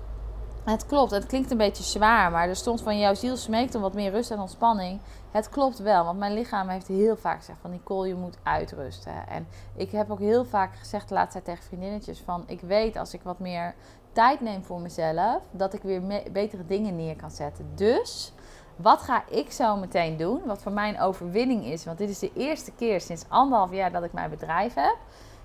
Het 0.64 0.86
klopt. 0.86 1.12
Het 1.12 1.26
klinkt 1.26 1.52
een 1.52 1.58
beetje 1.58 1.84
zwaar, 1.84 2.32
maar 2.32 2.48
er 2.48 2.56
stond 2.56 2.82
van 2.82 3.00
jouw 3.00 3.14
ziel 3.14 3.38
smeekt 3.38 3.76
om 3.76 3.82
wat 3.82 3.94
meer 3.94 4.12
rust 4.12 4.32
en 4.32 4.40
ontspanning. 4.40 5.00
Het 5.32 5.50
klopt 5.50 5.80
wel, 5.80 6.06
want 6.06 6.20
mijn 6.20 6.34
lichaam 6.34 6.68
heeft 6.68 6.88
heel 6.88 7.16
vaak 7.18 7.38
gezegd 7.38 7.60
van 7.62 7.72
Nicole, 7.72 8.08
je 8.08 8.16
moet 8.16 8.38
uitrusten. 8.44 9.28
En 9.28 9.48
ik 9.76 9.92
heb 9.92 10.12
ook 10.12 10.20
heel 10.20 10.46
vaak 10.46 10.76
gezegd 10.76 11.08
de 11.08 11.14
laatste 11.14 11.42
tegen 11.42 11.64
vriendinnetjes 11.64 12.20
van 12.20 12.44
ik 12.48 12.62
weet 12.62 12.98
als 12.98 13.14
ik 13.14 13.22
wat 13.24 13.40
meer 13.40 13.76
tijd 14.12 14.42
neem 14.42 14.64
voor 14.64 14.82
mezelf, 14.82 15.44
dat 15.52 15.74
ik 15.74 15.82
weer 15.82 16.02
betere 16.32 16.66
dingen 16.66 16.96
neer 16.96 17.16
kan 17.16 17.32
zetten. 17.32 17.72
Dus 17.76 18.34
wat 18.82 19.02
ga 19.02 19.24
ik 19.30 19.52
zo 19.52 19.76
meteen 19.76 20.18
doen? 20.18 20.42
Wat 20.46 20.62
voor 20.62 20.72
mij 20.72 20.90
een 20.90 21.00
overwinning 21.00 21.66
is, 21.66 21.86
want 21.86 21.98
dit 21.98 22.10
is 22.10 22.20
de 22.20 22.32
eerste 22.34 22.72
keer 22.72 23.02
sinds 23.02 23.26
anderhalf 23.28 23.72
jaar 23.72 23.92
dat 23.92 24.04
ik 24.04 24.14
mijn 24.14 24.30
bedrijf 24.30 24.74
heb. 24.74 24.96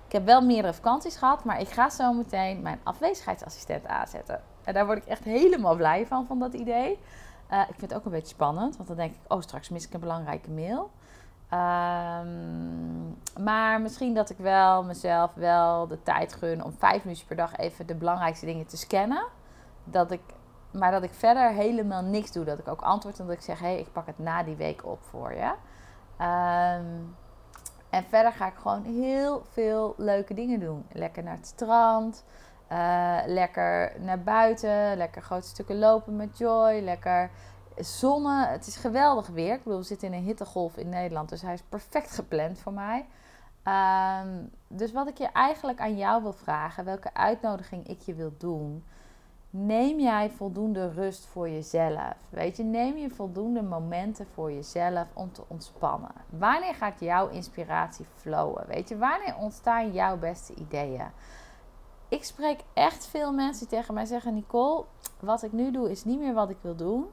Ik 0.05 0.11
heb 0.11 0.25
wel 0.25 0.41
meerdere 0.41 0.73
vakanties 0.73 1.15
gehad, 1.15 1.43
maar 1.43 1.59
ik 1.59 1.69
ga 1.69 1.89
zo 1.89 2.13
meteen 2.13 2.61
mijn 2.61 2.79
afwezigheidsassistent 2.83 3.87
aanzetten. 3.87 4.41
En 4.63 4.73
daar 4.73 4.85
word 4.85 4.97
ik 4.97 5.05
echt 5.05 5.23
helemaal 5.23 5.75
blij 5.75 6.07
van, 6.07 6.25
van 6.25 6.39
dat 6.39 6.53
idee. 6.53 6.99
Uh, 7.51 7.59
ik 7.59 7.75
vind 7.77 7.81
het 7.81 7.93
ook 7.93 8.05
een 8.05 8.11
beetje 8.11 8.33
spannend, 8.33 8.75
want 8.75 8.87
dan 8.87 8.97
denk 8.97 9.11
ik, 9.11 9.19
oh, 9.27 9.41
straks 9.41 9.69
mis 9.69 9.85
ik 9.85 9.93
een 9.93 9.99
belangrijke 9.99 10.49
mail. 10.49 10.91
Um, 11.53 13.17
maar 13.43 13.81
misschien 13.81 14.13
dat 14.13 14.29
ik 14.29 14.37
wel 14.37 14.83
mezelf 14.83 15.33
wel 15.33 15.87
de 15.87 16.03
tijd 16.03 16.33
gun 16.33 16.63
om 16.63 16.75
vijf 16.77 17.03
minuten 17.03 17.27
per 17.27 17.35
dag 17.35 17.55
even 17.55 17.87
de 17.87 17.95
belangrijkste 17.95 18.45
dingen 18.45 18.65
te 18.65 18.77
scannen. 18.77 19.25
Dat 19.83 20.11
ik, 20.11 20.21
maar 20.77 20.91
dat 20.91 21.03
ik 21.03 21.13
verder 21.13 21.49
helemaal 21.49 22.01
niks 22.01 22.31
doe. 22.31 22.45
Dat 22.45 22.59
ik 22.59 22.67
ook 22.67 22.81
antwoord 22.81 23.19
en 23.19 23.25
dat 23.25 23.35
ik 23.35 23.41
zeg, 23.41 23.59
hé, 23.59 23.65
hey, 23.65 23.79
ik 23.79 23.91
pak 23.91 24.05
het 24.05 24.19
na 24.19 24.43
die 24.43 24.55
week 24.55 24.85
op 24.85 25.03
voor 25.03 25.33
je. 25.33 25.53
Um, 26.25 27.15
en 27.89 28.03
verder 28.09 28.31
ga 28.31 28.47
ik 28.47 28.55
gewoon 28.55 28.83
heel 28.83 29.43
veel 29.51 29.93
leuke 29.97 30.33
dingen 30.33 30.59
doen. 30.59 30.85
Lekker 30.91 31.23
naar 31.23 31.35
het 31.35 31.47
strand. 31.47 32.23
Uh, 32.71 33.17
lekker 33.25 33.91
naar 33.99 34.23
buiten. 34.23 34.97
Lekker 34.97 35.21
grote 35.21 35.47
stukken 35.47 35.79
lopen 35.79 36.15
met 36.15 36.37
Joy. 36.37 36.79
Lekker 36.79 37.29
zonne. 37.75 38.45
Het 38.45 38.67
is 38.67 38.75
geweldig 38.75 39.27
weer. 39.27 39.53
Ik 39.53 39.63
bedoel, 39.63 39.79
we 39.79 39.85
zitten 39.85 40.07
in 40.07 40.13
een 40.13 40.23
hittegolf 40.23 40.77
in 40.77 40.89
Nederland. 40.89 41.29
Dus 41.29 41.41
hij 41.41 41.53
is 41.53 41.63
perfect 41.69 42.11
gepland 42.11 42.59
voor 42.59 42.73
mij. 42.73 43.05
Um, 44.23 44.51
dus 44.67 44.91
wat 44.91 45.07
ik 45.07 45.17
je 45.17 45.27
eigenlijk 45.27 45.79
aan 45.79 45.97
jou 45.97 46.21
wil 46.21 46.33
vragen. 46.33 46.85
Welke 46.85 47.13
uitnodiging 47.13 47.87
ik 47.87 48.01
je 48.01 48.13
wil 48.13 48.33
doen. 48.37 48.83
Neem 49.57 49.99
jij 49.99 50.29
voldoende 50.29 50.91
rust 50.91 51.25
voor 51.25 51.49
jezelf? 51.49 52.13
Weet 52.29 52.57
je, 52.57 52.63
neem 52.63 52.97
je 52.97 53.09
voldoende 53.09 53.61
momenten 53.61 54.27
voor 54.33 54.51
jezelf 54.51 55.07
om 55.13 55.31
te 55.31 55.43
ontspannen? 55.47 56.11
Wanneer 56.29 56.75
gaat 56.75 56.99
jouw 56.99 57.27
inspiratie 57.27 58.05
flowen? 58.15 58.67
Weet 58.67 58.89
je, 58.89 58.97
wanneer 58.97 59.35
ontstaan 59.39 59.91
jouw 59.93 60.17
beste 60.17 60.53
ideeën? 60.53 61.07
Ik 62.09 62.23
spreek 62.23 62.59
echt 62.73 63.05
veel 63.05 63.33
mensen 63.33 63.67
die 63.67 63.77
tegen 63.77 63.93
mij 63.93 64.05
zeggen: 64.05 64.33
Nicole, 64.33 64.85
wat 65.19 65.43
ik 65.43 65.51
nu 65.51 65.71
doe 65.71 65.91
is 65.91 66.03
niet 66.03 66.19
meer 66.19 66.33
wat 66.33 66.49
ik 66.49 66.57
wil 66.61 66.75
doen. 66.75 67.05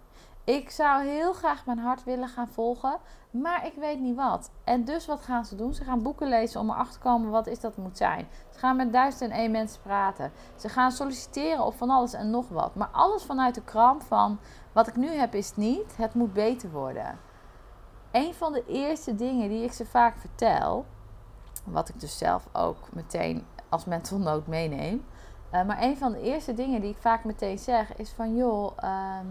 Ik 0.44 0.70
zou 0.70 1.04
heel 1.04 1.32
graag 1.32 1.66
mijn 1.66 1.78
hart 1.78 2.04
willen 2.04 2.28
gaan 2.28 2.48
volgen, 2.48 2.98
maar 3.30 3.66
ik 3.66 3.74
weet 3.74 4.00
niet 4.00 4.16
wat. 4.16 4.50
En 4.64 4.84
dus 4.84 5.06
wat 5.06 5.20
gaan 5.20 5.44
ze 5.44 5.56
doen? 5.56 5.74
Ze 5.74 5.84
gaan 5.84 6.02
boeken 6.02 6.28
lezen 6.28 6.60
om 6.60 6.70
erachter 6.70 6.94
te 6.94 7.08
komen 7.08 7.30
wat 7.30 7.46
is 7.46 7.60
dat 7.60 7.76
moet 7.76 7.96
zijn. 7.96 8.28
Ze 8.50 8.58
gaan 8.58 8.76
met 8.76 8.92
duizend 8.92 9.30
en 9.30 9.36
één 9.36 9.50
mensen 9.50 9.82
praten. 9.82 10.32
Ze 10.56 10.68
gaan 10.68 10.92
solliciteren 10.92 11.64
op 11.64 11.74
van 11.74 11.90
alles 11.90 12.12
en 12.12 12.30
nog 12.30 12.48
wat. 12.48 12.74
Maar 12.74 12.88
alles 12.92 13.22
vanuit 13.22 13.54
de 13.54 13.62
krant 13.62 14.04
van 14.04 14.38
wat 14.72 14.86
ik 14.86 14.96
nu 14.96 15.08
heb 15.08 15.34
is 15.34 15.56
niet, 15.56 15.96
het 15.96 16.14
moet 16.14 16.32
beter 16.32 16.70
worden. 16.70 17.18
Een 18.10 18.34
van 18.34 18.52
de 18.52 18.64
eerste 18.66 19.14
dingen 19.14 19.48
die 19.48 19.64
ik 19.64 19.72
ze 19.72 19.86
vaak 19.86 20.16
vertel, 20.16 20.86
wat 21.64 21.88
ik 21.88 22.00
dus 22.00 22.18
zelf 22.18 22.48
ook 22.52 22.92
meteen 22.92 23.46
als 23.68 23.84
mental 23.84 24.18
note 24.18 24.50
meeneem. 24.50 25.04
Uh, 25.52 25.64
maar 25.64 25.82
een 25.82 25.96
van 25.96 26.12
de 26.12 26.20
eerste 26.20 26.54
dingen 26.54 26.80
die 26.80 26.90
ik 26.90 27.00
vaak 27.00 27.24
meteen 27.24 27.58
zeg 27.58 27.96
is 27.96 28.10
van 28.10 28.36
joh, 28.36 28.72
ehm, 28.76 29.26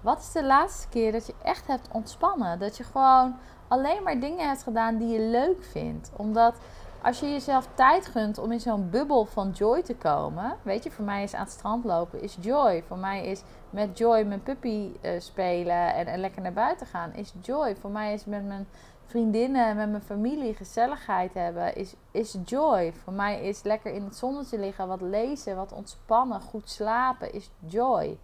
wat 0.00 0.18
is 0.18 0.32
de 0.32 0.44
laatste 0.44 0.88
keer 0.88 1.12
dat 1.12 1.26
je 1.26 1.34
echt 1.42 1.66
hebt 1.66 1.88
ontspannen? 1.92 2.58
Dat 2.58 2.76
je 2.76 2.84
gewoon 2.84 3.36
alleen 3.68 4.02
maar 4.02 4.20
dingen 4.20 4.48
hebt 4.48 4.62
gedaan 4.62 4.96
die 4.96 5.08
je 5.08 5.20
leuk 5.20 5.64
vindt. 5.64 6.10
Omdat 6.16 6.54
als 7.02 7.20
je 7.20 7.30
jezelf 7.30 7.68
tijd 7.74 8.06
gunt 8.06 8.38
om 8.38 8.52
in 8.52 8.60
zo'n 8.60 8.90
bubbel 8.90 9.24
van 9.24 9.50
joy 9.50 9.82
te 9.82 9.94
komen. 9.94 10.56
Weet 10.62 10.84
je, 10.84 10.90
voor 10.90 11.04
mij 11.04 11.22
is 11.22 11.34
aan 11.34 11.44
het 11.44 11.52
strand 11.52 11.84
lopen 11.84 12.22
is 12.22 12.36
joy. 12.40 12.82
Voor 12.86 12.98
mij 12.98 13.26
is 13.26 13.42
met 13.70 13.98
joy 13.98 14.22
mijn 14.22 14.42
puppy 14.42 14.90
uh, 15.02 15.10
spelen 15.20 15.94
en, 15.94 16.06
en 16.06 16.20
lekker 16.20 16.42
naar 16.42 16.52
buiten 16.52 16.86
gaan 16.86 17.14
is 17.14 17.34
joy. 17.40 17.76
Voor 17.76 17.90
mij 17.90 18.12
is 18.12 18.24
met 18.24 18.44
mijn 18.44 18.66
vriendinnen, 19.06 19.76
met 19.76 19.90
mijn 19.90 20.02
familie 20.02 20.54
gezelligheid 20.54 21.34
hebben, 21.34 21.76
is, 21.76 21.94
is 22.10 22.36
joy. 22.44 22.92
Voor 22.92 23.12
mij 23.12 23.48
is 23.48 23.62
lekker 23.62 23.92
in 23.92 24.04
het 24.04 24.16
zonnetje 24.16 24.58
liggen, 24.58 24.88
wat 24.88 25.00
lezen, 25.00 25.56
wat 25.56 25.72
ontspannen, 25.72 26.40
goed 26.40 26.70
slapen, 26.70 27.32
is 27.32 27.50
joy. 27.58 28.18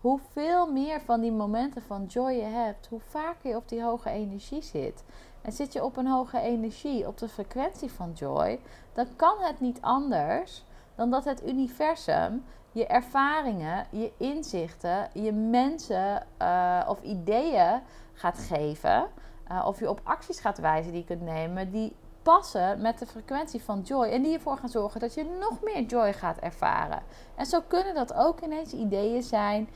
Hoeveel 0.00 0.72
meer 0.72 1.00
van 1.00 1.20
die 1.20 1.32
momenten 1.32 1.82
van 1.82 2.04
joy 2.04 2.32
je 2.32 2.42
hebt, 2.42 2.86
hoe 2.86 3.00
vaker 3.00 3.50
je 3.50 3.56
op 3.56 3.68
die 3.68 3.82
hoge 3.82 4.10
energie 4.10 4.62
zit. 4.62 5.04
En 5.42 5.52
zit 5.52 5.72
je 5.72 5.84
op 5.84 5.96
een 5.96 6.06
hoge 6.06 6.40
energie, 6.40 7.06
op 7.06 7.18
de 7.18 7.28
frequentie 7.28 7.92
van 7.92 8.12
joy, 8.12 8.60
dan 8.92 9.06
kan 9.16 9.34
het 9.38 9.60
niet 9.60 9.78
anders 9.80 10.64
dan 10.94 11.10
dat 11.10 11.24
het 11.24 11.46
universum 11.46 12.44
je 12.72 12.86
ervaringen, 12.86 13.86
je 13.90 14.12
inzichten, 14.16 15.08
je 15.12 15.32
mensen 15.32 16.26
uh, 16.42 16.84
of 16.88 17.02
ideeën 17.02 17.80
gaat 18.12 18.38
geven 18.38 19.06
uh, 19.52 19.64
of 19.66 19.78
je 19.78 19.90
op 19.90 20.00
acties 20.04 20.40
gaat 20.40 20.58
wijzen 20.58 20.92
die 20.92 21.00
je 21.00 21.06
kunt 21.06 21.22
nemen 21.22 21.70
die 21.70 21.96
passen 22.22 22.80
met 22.80 22.98
de 22.98 23.06
frequentie 23.06 23.62
van 23.62 23.80
joy. 23.80 24.06
En 24.06 24.22
die 24.22 24.34
ervoor 24.34 24.56
gaan 24.56 24.68
zorgen 24.68 25.00
dat 25.00 25.14
je 25.14 25.24
nog 25.40 25.62
meer 25.62 25.82
joy 25.82 26.12
gaat 26.12 26.38
ervaren. 26.38 27.02
En 27.34 27.46
zo 27.46 27.60
kunnen 27.66 27.94
dat 27.94 28.14
ook 28.14 28.40
ineens 28.40 28.72
ideeën 28.72 29.22
zijn 29.22 29.68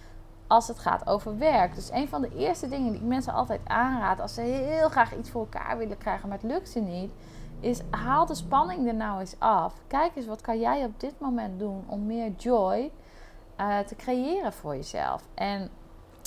als 0.54 0.68
het 0.68 0.78
gaat 0.78 1.06
over 1.06 1.38
werk. 1.38 1.74
Dus 1.74 1.90
een 1.90 2.08
van 2.08 2.20
de 2.20 2.36
eerste 2.36 2.68
dingen 2.68 2.92
die 2.92 3.00
ik 3.00 3.06
mensen 3.06 3.32
altijd 3.32 3.60
aanraad 3.66 4.20
als 4.20 4.34
ze 4.34 4.40
heel 4.40 4.88
graag 4.88 5.16
iets 5.16 5.30
voor 5.30 5.40
elkaar 5.40 5.78
willen 5.78 5.98
krijgen, 5.98 6.28
maar 6.28 6.38
het 6.38 6.50
lukt 6.50 6.68
ze 6.68 6.80
niet, 6.80 7.10
is 7.60 7.80
haal 7.90 8.26
de 8.26 8.34
spanning 8.34 8.88
er 8.88 8.94
nou 8.94 9.20
eens 9.20 9.34
af. 9.38 9.74
Kijk 9.86 10.16
eens 10.16 10.26
wat 10.26 10.40
kan 10.40 10.60
jij 10.60 10.84
op 10.84 11.00
dit 11.00 11.14
moment 11.18 11.58
doen 11.58 11.84
om 11.86 12.06
meer 12.06 12.32
joy 12.36 12.90
uh, 13.60 13.78
te 13.78 13.96
creëren 13.96 14.52
voor 14.52 14.76
jezelf. 14.76 15.22
En 15.34 15.70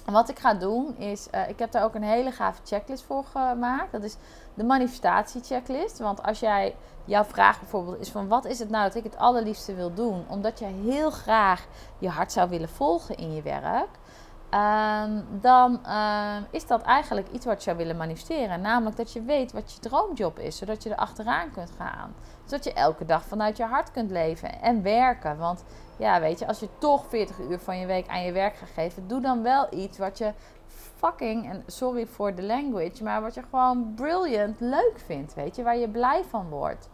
wat 0.05 0.29
ik 0.29 0.39
ga 0.39 0.53
doen 0.53 0.97
is, 0.97 1.27
uh, 1.35 1.49
ik 1.49 1.59
heb 1.59 1.71
daar 1.71 1.83
ook 1.83 1.95
een 1.95 2.03
hele 2.03 2.31
gave 2.31 2.61
checklist 2.63 3.03
voor 3.03 3.23
gemaakt. 3.23 3.91
Dat 3.91 4.03
is 4.03 4.15
de 4.53 4.63
manifestatie 4.63 5.43
checklist. 5.43 5.99
Want 5.99 6.23
als 6.23 6.39
jij, 6.39 6.75
jouw 7.05 7.23
vraag 7.23 7.59
bijvoorbeeld 7.59 7.99
is 7.99 8.09
van 8.09 8.27
wat 8.27 8.45
is 8.45 8.59
het 8.59 8.69
nou 8.69 8.83
dat 8.83 8.95
ik 8.95 9.03
het 9.03 9.17
allerliefste 9.17 9.75
wil 9.75 9.93
doen? 9.93 10.25
Omdat 10.27 10.59
jij 10.59 10.71
heel 10.71 11.11
graag 11.11 11.67
je 11.97 12.09
hart 12.09 12.31
zou 12.31 12.49
willen 12.49 12.69
volgen 12.69 13.17
in 13.17 13.33
je 13.33 13.41
werk. 13.41 13.89
Um, 14.53 15.25
dan 15.41 15.79
uh, 15.85 16.35
is 16.51 16.67
dat 16.67 16.81
eigenlijk 16.81 17.27
iets 17.31 17.45
wat 17.45 17.57
je 17.57 17.63
zou 17.63 17.77
willen 17.77 17.97
manifesteren. 17.97 18.61
Namelijk 18.61 18.97
dat 18.97 19.13
je 19.13 19.21
weet 19.21 19.51
wat 19.51 19.73
je 19.73 19.79
droomjob 19.79 20.39
is, 20.39 20.57
zodat 20.57 20.83
je 20.83 20.89
er 20.89 20.95
achteraan 20.95 21.51
kunt 21.51 21.71
gaan. 21.77 22.13
Zodat 22.45 22.63
je 22.63 22.73
elke 22.73 23.05
dag 23.05 23.25
vanuit 23.25 23.57
je 23.57 23.63
hart 23.63 23.91
kunt 23.91 24.11
leven 24.11 24.61
en 24.61 24.83
werken. 24.83 25.37
Want 25.37 25.63
ja, 25.97 26.19
weet 26.19 26.39
je, 26.39 26.47
als 26.47 26.59
je 26.59 26.69
toch 26.77 27.05
40 27.07 27.39
uur 27.39 27.59
van 27.59 27.79
je 27.79 27.85
week 27.85 28.07
aan 28.07 28.23
je 28.23 28.31
werk 28.31 28.55
gaat 28.55 28.69
geven, 28.69 29.07
doe 29.07 29.21
dan 29.21 29.43
wel 29.43 29.67
iets 29.73 29.97
wat 29.97 30.17
je 30.17 30.33
fucking, 30.95 31.49
en 31.49 31.63
sorry 31.65 32.05
voor 32.05 32.35
de 32.35 32.43
language, 32.43 33.03
maar 33.03 33.21
wat 33.21 33.33
je 33.33 33.43
gewoon 33.49 33.93
brilliant 33.95 34.59
leuk 34.59 34.99
vindt, 35.05 35.33
weet 35.33 35.55
je, 35.55 35.63
waar 35.63 35.77
je 35.77 35.89
blij 35.89 36.23
van 36.23 36.49
wordt. 36.49 36.89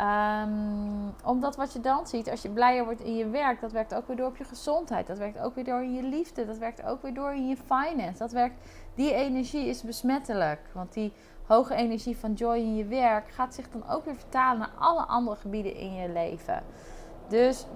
Um, 0.00 1.03
omdat 1.24 1.56
wat 1.56 1.72
je 1.72 1.80
dan 1.80 2.06
ziet, 2.06 2.30
als 2.30 2.42
je 2.42 2.48
blijer 2.48 2.84
wordt 2.84 3.00
in 3.00 3.16
je 3.16 3.28
werk, 3.28 3.60
dat 3.60 3.72
werkt 3.72 3.94
ook 3.94 4.06
weer 4.06 4.16
door 4.16 4.28
op 4.28 4.36
je 4.36 4.44
gezondheid. 4.44 5.06
Dat 5.06 5.18
werkt 5.18 5.38
ook 5.38 5.54
weer 5.54 5.64
door 5.64 5.82
in 5.82 5.94
je 5.94 6.02
liefde. 6.02 6.46
Dat 6.46 6.58
werkt 6.58 6.84
ook 6.84 7.02
weer 7.02 7.14
door 7.14 7.34
in 7.34 7.48
je 7.48 7.56
finance. 7.56 8.18
Dat 8.18 8.32
werkt, 8.32 8.54
die 8.94 9.14
energie 9.14 9.66
is 9.66 9.82
besmettelijk. 9.82 10.60
Want 10.72 10.92
die 10.92 11.12
hoge 11.46 11.74
energie 11.74 12.16
van 12.16 12.32
joy 12.32 12.56
in 12.56 12.76
je 12.76 12.84
werk 12.84 13.30
gaat 13.30 13.54
zich 13.54 13.70
dan 13.70 13.88
ook 13.88 14.04
weer 14.04 14.16
vertalen 14.16 14.58
naar 14.58 14.72
alle 14.78 15.02
andere 15.02 15.36
gebieden 15.36 15.74
in 15.74 15.94
je 15.94 16.08
leven. 16.08 16.62
Dus 17.28 17.66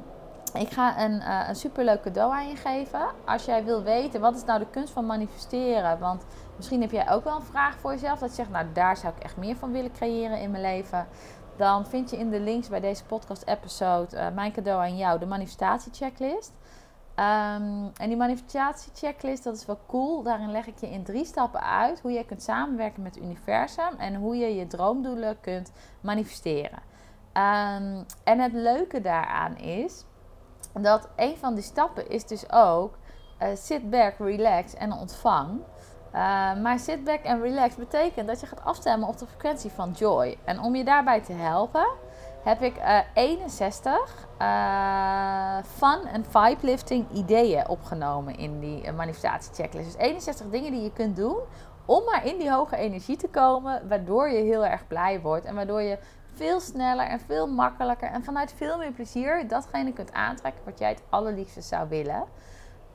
ik 0.54 0.70
ga 0.70 1.04
een, 1.04 1.12
uh, 1.12 1.48
een 1.48 1.56
superleuk 1.56 2.02
cadeau 2.02 2.32
aan 2.32 2.48
je 2.48 2.56
geven. 2.56 3.00
Als 3.24 3.44
jij 3.44 3.64
wil 3.64 3.82
weten, 3.82 4.20
wat 4.20 4.36
is 4.36 4.44
nou 4.44 4.58
de 4.58 4.70
kunst 4.70 4.92
van 4.92 5.06
manifesteren? 5.06 5.98
Want 5.98 6.24
misschien 6.56 6.80
heb 6.80 6.90
jij 6.90 7.10
ook 7.10 7.24
wel 7.24 7.36
een 7.36 7.42
vraag 7.42 7.78
voor 7.78 7.90
jezelf. 7.90 8.18
Dat 8.18 8.28
je 8.28 8.34
zegt, 8.34 8.50
nou 8.50 8.66
daar 8.72 8.96
zou 8.96 9.12
ik 9.16 9.22
echt 9.22 9.36
meer 9.36 9.56
van 9.56 9.72
willen 9.72 9.92
creëren 9.92 10.40
in 10.40 10.50
mijn 10.50 10.62
leven. 10.62 11.06
Dan 11.58 11.86
vind 11.86 12.10
je 12.10 12.16
in 12.16 12.30
de 12.30 12.40
links 12.40 12.68
bij 12.68 12.80
deze 12.80 13.04
podcast 13.04 13.42
episode 13.46 14.16
uh, 14.16 14.28
mijn 14.34 14.52
cadeau 14.52 14.80
aan 14.80 14.96
jou, 14.96 15.18
de 15.18 15.26
manifestatie 15.26 15.92
checklist. 15.94 16.52
Ehm, 17.14 17.86
en 17.96 18.08
die 18.08 18.16
manifestatie-checklist, 18.16 19.44
dat 19.44 19.56
is 19.56 19.66
wel 19.66 19.78
cool. 19.86 20.22
Daarin 20.22 20.50
leg 20.50 20.66
ik 20.66 20.78
je 20.78 20.90
in 20.90 21.02
drie 21.02 21.24
stappen 21.24 21.60
uit 21.60 22.00
hoe 22.00 22.10
je 22.10 22.24
kunt 22.24 22.42
samenwerken 22.42 23.02
met 23.02 23.14
het 23.14 23.24
universum 23.24 23.98
en 23.98 24.14
hoe 24.14 24.36
je 24.36 24.54
je 24.54 24.66
droomdoelen 24.66 25.40
kunt 25.40 25.72
manifesteren. 26.00 26.78
Ehm, 27.32 28.02
en 28.24 28.38
het 28.38 28.52
leuke 28.52 29.00
daaraan 29.00 29.56
is 29.56 30.04
dat 30.72 31.08
een 31.16 31.36
van 31.36 31.54
die 31.54 31.64
stappen 31.64 32.10
is 32.10 32.26
dus 32.26 32.52
ook 32.52 32.98
uh, 33.42 33.48
sit 33.54 33.90
back, 33.90 34.14
relax 34.18 34.74
en 34.74 34.92
ontvang. 34.92 35.60
Uh, 36.14 36.60
maar 36.62 36.78
sit 36.78 37.04
back 37.04 37.22
en 37.22 37.40
relax 37.40 37.74
betekent 37.74 38.26
dat 38.26 38.40
je 38.40 38.46
gaat 38.46 38.64
afstemmen 38.64 39.08
op 39.08 39.18
de 39.18 39.26
frequentie 39.26 39.70
van 39.70 39.90
joy. 39.90 40.36
En 40.44 40.60
om 40.60 40.74
je 40.74 40.84
daarbij 40.84 41.20
te 41.20 41.32
helpen, 41.32 41.86
heb 42.44 42.62
ik 42.62 42.76
uh, 42.76 42.98
61 43.14 44.26
uh, 44.40 45.56
fun 45.76 46.06
en 46.12 46.24
vibe 46.24 46.66
lifting 46.66 47.06
ideeën 47.12 47.68
opgenomen 47.68 48.36
in 48.36 48.60
die 48.60 48.92
manifestatie 48.92 49.54
checklist. 49.54 49.86
Dus 49.92 49.96
61 49.96 50.46
dingen 50.50 50.72
die 50.72 50.82
je 50.82 50.92
kunt 50.92 51.16
doen 51.16 51.38
om 51.84 52.04
maar 52.04 52.26
in 52.26 52.38
die 52.38 52.52
hoge 52.52 52.76
energie 52.76 53.16
te 53.16 53.28
komen, 53.28 53.88
waardoor 53.88 54.28
je 54.28 54.42
heel 54.42 54.66
erg 54.66 54.86
blij 54.86 55.20
wordt 55.20 55.44
en 55.44 55.54
waardoor 55.54 55.82
je 55.82 55.98
veel 56.34 56.60
sneller 56.60 57.06
en 57.06 57.20
veel 57.20 57.46
makkelijker 57.46 58.10
en 58.10 58.24
vanuit 58.24 58.52
veel 58.52 58.78
meer 58.78 58.92
plezier 58.92 59.48
datgene 59.48 59.92
kunt 59.92 60.12
aantrekken 60.12 60.64
wat 60.64 60.78
jij 60.78 60.88
het 60.88 61.02
allerliefste 61.08 61.60
zou 61.60 61.88
willen. 61.88 62.24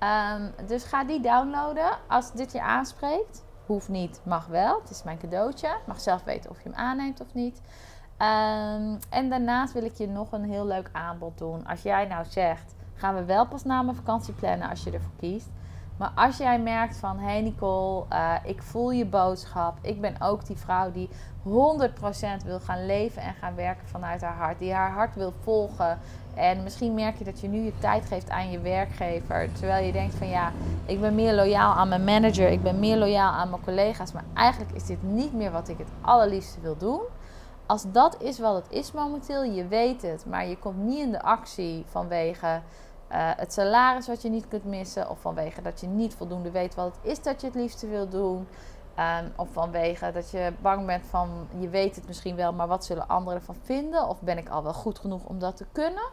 Um, 0.03 0.67
dus 0.67 0.83
ga 0.83 1.03
die 1.03 1.19
downloaden 1.21 1.97
als 2.07 2.31
dit 2.31 2.51
je 2.51 2.61
aanspreekt. 2.61 3.43
Hoeft 3.65 3.89
niet, 3.89 4.21
mag 4.23 4.45
wel. 4.45 4.79
Het 4.81 4.89
is 4.89 5.03
mijn 5.03 5.17
cadeautje. 5.17 5.77
Mag 5.87 5.99
zelf 5.99 6.23
weten 6.23 6.49
of 6.49 6.57
je 6.63 6.69
hem 6.69 6.77
aanneemt 6.77 7.21
of 7.21 7.33
niet. 7.33 7.61
Um, 8.17 8.99
en 9.09 9.29
daarnaast 9.29 9.73
wil 9.73 9.83
ik 9.83 9.97
je 9.97 10.07
nog 10.07 10.31
een 10.31 10.43
heel 10.43 10.65
leuk 10.65 10.89
aanbod 10.91 11.37
doen. 11.37 11.65
Als 11.65 11.81
jij 11.81 12.05
nou 12.05 12.25
zegt, 12.25 12.75
gaan 12.93 13.15
we 13.15 13.23
wel 13.23 13.47
pas 13.47 13.63
na 13.63 13.81
mijn 13.81 13.95
vakantie 13.95 14.33
plannen 14.33 14.69
als 14.69 14.83
je 14.83 14.91
ervoor 14.91 15.15
kiest. 15.17 15.49
Maar 15.97 16.11
als 16.15 16.37
jij 16.37 16.59
merkt 16.59 16.97
van, 16.97 17.17
hé 17.17 17.25
hey 17.25 17.41
Nicole, 17.41 18.05
uh, 18.11 18.33
ik 18.43 18.61
voel 18.61 18.91
je 18.91 19.05
boodschap. 19.05 19.77
Ik 19.81 20.01
ben 20.01 20.15
ook 20.19 20.45
die 20.45 20.57
vrouw 20.57 20.91
die 20.91 21.09
100% 21.43 22.45
wil 22.45 22.59
gaan 22.59 22.85
leven 22.85 23.21
en 23.21 23.33
gaan 23.33 23.55
werken 23.55 23.87
vanuit 23.87 24.21
haar 24.21 24.35
hart. 24.37 24.59
Die 24.59 24.73
haar 24.73 24.91
hart 24.91 25.15
wil 25.15 25.33
volgen. 25.43 25.99
En 26.33 26.63
misschien 26.63 26.93
merk 26.93 27.17
je 27.17 27.23
dat 27.23 27.39
je 27.39 27.47
nu 27.47 27.59
je 27.59 27.77
tijd 27.77 28.05
geeft 28.05 28.29
aan 28.29 28.51
je 28.51 28.59
werkgever. 28.59 29.49
Terwijl 29.51 29.85
je 29.85 29.91
denkt 29.91 30.15
van 30.15 30.29
ja, 30.29 30.51
ik 30.85 31.01
ben 31.01 31.15
meer 31.15 31.33
loyaal 31.33 31.73
aan 31.73 31.89
mijn 31.89 32.03
manager. 32.03 32.49
Ik 32.49 32.63
ben 32.63 32.79
meer 32.79 32.97
loyaal 32.97 33.31
aan 33.31 33.49
mijn 33.49 33.63
collega's. 33.63 34.11
Maar 34.11 34.25
eigenlijk 34.33 34.71
is 34.71 34.85
dit 34.85 35.03
niet 35.03 35.33
meer 35.33 35.51
wat 35.51 35.69
ik 35.69 35.77
het 35.77 35.89
allerliefste 36.01 36.59
wil 36.61 36.77
doen 36.77 37.01
als 37.65 37.85
dat 37.91 38.21
is 38.21 38.39
wat 38.39 38.55
het 38.55 38.65
is 38.69 38.91
momenteel, 38.91 39.43
je 39.43 39.67
weet 39.67 40.01
het, 40.01 40.25
maar 40.25 40.47
je 40.47 40.57
komt 40.57 40.77
niet 40.77 40.99
in 40.99 41.11
de 41.11 41.21
actie 41.21 41.83
vanwege 41.87 42.61
het 43.15 43.53
salaris 43.53 44.07
wat 44.07 44.21
je 44.21 44.29
niet 44.29 44.47
kunt 44.47 44.65
missen, 44.65 45.09
of 45.09 45.19
vanwege 45.19 45.61
dat 45.61 45.79
je 45.81 45.87
niet 45.87 46.15
voldoende 46.15 46.51
weet 46.51 46.75
wat 46.75 46.85
het 46.85 47.11
is 47.11 47.21
dat 47.21 47.41
je 47.41 47.47
het 47.47 47.55
liefste 47.55 47.87
wil 47.87 48.09
doen, 48.09 48.47
um, 48.99 49.33
of 49.35 49.49
vanwege 49.51 50.11
dat 50.11 50.31
je 50.31 50.53
bang 50.61 50.85
bent 50.85 51.05
van 51.05 51.47
je 51.57 51.69
weet 51.69 51.95
het 51.95 52.07
misschien 52.07 52.35
wel, 52.35 52.53
maar 52.53 52.67
wat 52.67 52.85
zullen 52.85 53.07
anderen 53.07 53.39
ervan 53.39 53.57
vinden, 53.63 54.07
of 54.07 54.21
ben 54.21 54.37
ik 54.37 54.49
al 54.49 54.63
wel 54.63 54.73
goed 54.73 54.99
genoeg 54.99 55.23
om 55.23 55.39
dat 55.39 55.57
te 55.57 55.65
kunnen. 55.71 56.09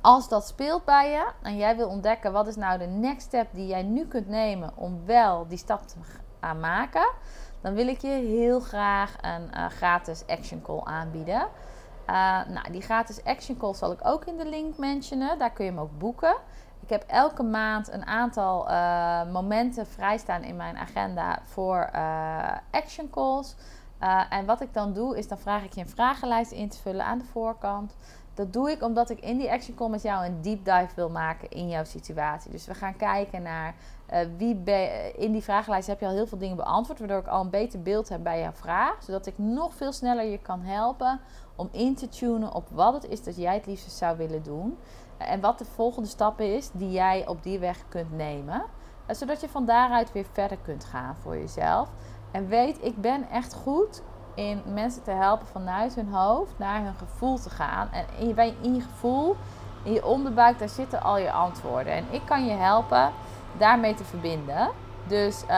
Als 0.00 0.28
dat 0.28 0.46
speelt 0.46 0.84
bij 0.84 1.10
je 1.10 1.26
en 1.42 1.56
jij 1.56 1.76
wil 1.76 1.88
ontdekken 1.88 2.32
wat 2.32 2.46
is 2.46 2.56
nou 2.56 2.78
de 2.78 2.86
next 2.86 3.26
step 3.26 3.48
die 3.52 3.66
jij 3.66 3.82
nu 3.82 4.06
kunt 4.06 4.28
nemen 4.28 4.72
om 4.74 5.02
wel 5.04 5.46
die 5.48 5.58
stap 5.58 5.86
te 5.86 5.96
gaan 6.40 6.60
maken, 6.60 7.10
dan 7.60 7.74
wil 7.74 7.88
ik 7.88 8.00
je 8.00 8.08
heel 8.08 8.60
graag 8.60 9.16
een 9.20 9.50
uh, 9.54 9.66
gratis 9.66 10.26
action 10.26 10.62
call 10.62 10.80
aanbieden. 10.84 11.48
Uh, 12.08 12.46
nou, 12.48 12.70
die 12.70 12.80
gratis 12.80 13.24
action 13.24 13.56
call 13.56 13.74
zal 13.74 13.92
ik 13.92 13.98
ook 14.02 14.24
in 14.24 14.36
de 14.36 14.48
link 14.48 14.78
mentionen. 14.78 15.38
Daar 15.38 15.50
kun 15.50 15.64
je 15.64 15.70
hem 15.70 15.80
ook 15.80 15.98
boeken. 15.98 16.36
Ik 16.82 16.88
heb 16.88 17.04
elke 17.06 17.42
maand 17.42 17.92
een 17.92 18.06
aantal 18.06 18.70
uh, 18.70 19.32
momenten 19.32 19.86
vrijstaan 19.86 20.42
in 20.42 20.56
mijn 20.56 20.76
agenda 20.76 21.38
voor 21.44 21.90
action 22.70 23.10
calls. 23.10 23.54
en 24.30 24.46
wat 24.46 24.60
ik 24.60 24.74
dan 24.74 24.92
doe, 24.92 25.18
is 25.18 25.28
dan 25.28 25.38
vraag 25.38 25.64
ik 25.64 25.72
je 25.72 25.80
een 25.80 25.88
vragenlijst 25.88 26.52
in 26.52 26.68
te 26.68 26.78
vullen 26.78 27.04
aan 27.04 27.18
de 27.18 27.24
voorkant. 27.24 27.94
Dat 28.34 28.52
doe 28.52 28.70
ik 28.70 28.82
omdat 28.82 29.10
ik 29.10 29.20
in 29.20 29.38
die 29.38 29.50
action 29.50 29.76
call 29.76 29.88
met 29.88 30.02
jou 30.02 30.26
een 30.26 30.42
deep 30.42 30.64
dive 30.64 30.94
wil 30.94 31.10
maken 31.10 31.50
in 31.50 31.68
jouw 31.68 31.84
situatie. 31.84 32.50
Dus 32.50 32.66
we 32.66 32.74
gaan 32.74 32.96
kijken 32.96 33.42
naar 33.42 33.74
uh, 34.12 34.18
wie 34.36 34.62
in 35.16 35.32
die 35.32 35.42
vragenlijst 35.42 35.88
heb 35.88 36.00
je 36.00 36.06
al 36.06 36.12
heel 36.12 36.26
veel 36.26 36.38
dingen 36.38 36.56
beantwoord, 36.56 36.98
waardoor 36.98 37.18
ik 37.18 37.26
al 37.26 37.40
een 37.40 37.50
beter 37.50 37.82
beeld 37.82 38.08
heb 38.08 38.22
bij 38.22 38.40
jouw 38.40 38.52
vraag, 38.52 39.02
zodat 39.02 39.26
ik 39.26 39.38
nog 39.38 39.74
veel 39.74 39.92
sneller 39.92 40.24
je 40.24 40.38
kan 40.38 40.60
helpen 40.60 41.20
om 41.60 41.68
in 41.72 41.94
te 41.94 42.08
tunen 42.08 42.54
op 42.54 42.68
wat 42.70 42.92
het 42.92 43.08
is 43.08 43.24
dat 43.24 43.36
jij 43.36 43.54
het 43.54 43.66
liefst 43.66 43.90
zou 43.90 44.16
willen 44.16 44.42
doen 44.42 44.78
en 45.18 45.40
wat 45.40 45.58
de 45.58 45.64
volgende 45.64 46.08
stap 46.08 46.40
is 46.40 46.70
die 46.72 46.90
jij 46.90 47.26
op 47.26 47.42
die 47.42 47.58
weg 47.58 47.78
kunt 47.88 48.12
nemen, 48.16 48.64
uh, 49.10 49.16
zodat 49.16 49.40
je 49.40 49.48
van 49.48 49.64
daaruit 49.64 50.12
weer 50.12 50.26
verder 50.32 50.58
kunt 50.62 50.84
gaan 50.84 51.16
voor 51.16 51.36
jezelf. 51.36 51.88
En 52.30 52.48
weet, 52.48 52.84
ik 52.84 53.00
ben 53.00 53.28
echt 53.30 53.54
goed 53.54 54.02
in 54.34 54.62
mensen 54.66 55.02
te 55.02 55.10
helpen 55.10 55.46
vanuit 55.46 55.94
hun 55.94 56.08
hoofd 56.08 56.58
naar 56.58 56.82
hun 56.82 56.94
gevoel 56.94 57.38
te 57.38 57.50
gaan. 57.50 57.88
En 57.92 58.04
in 58.18 58.28
je, 58.28 58.54
in 58.60 58.80
gevoel, 58.80 59.36
in 59.82 59.92
je 59.92 60.06
onderbuik, 60.06 60.58
daar 60.58 60.68
zitten 60.68 61.02
al 61.02 61.18
je 61.18 61.32
antwoorden. 61.32 61.92
En 61.92 62.04
ik 62.10 62.22
kan 62.24 62.44
je 62.44 62.52
helpen 62.52 63.12
daarmee 63.58 63.94
te 63.94 64.04
verbinden. 64.04 64.70
Dus 65.06 65.42
uh, 65.42 65.48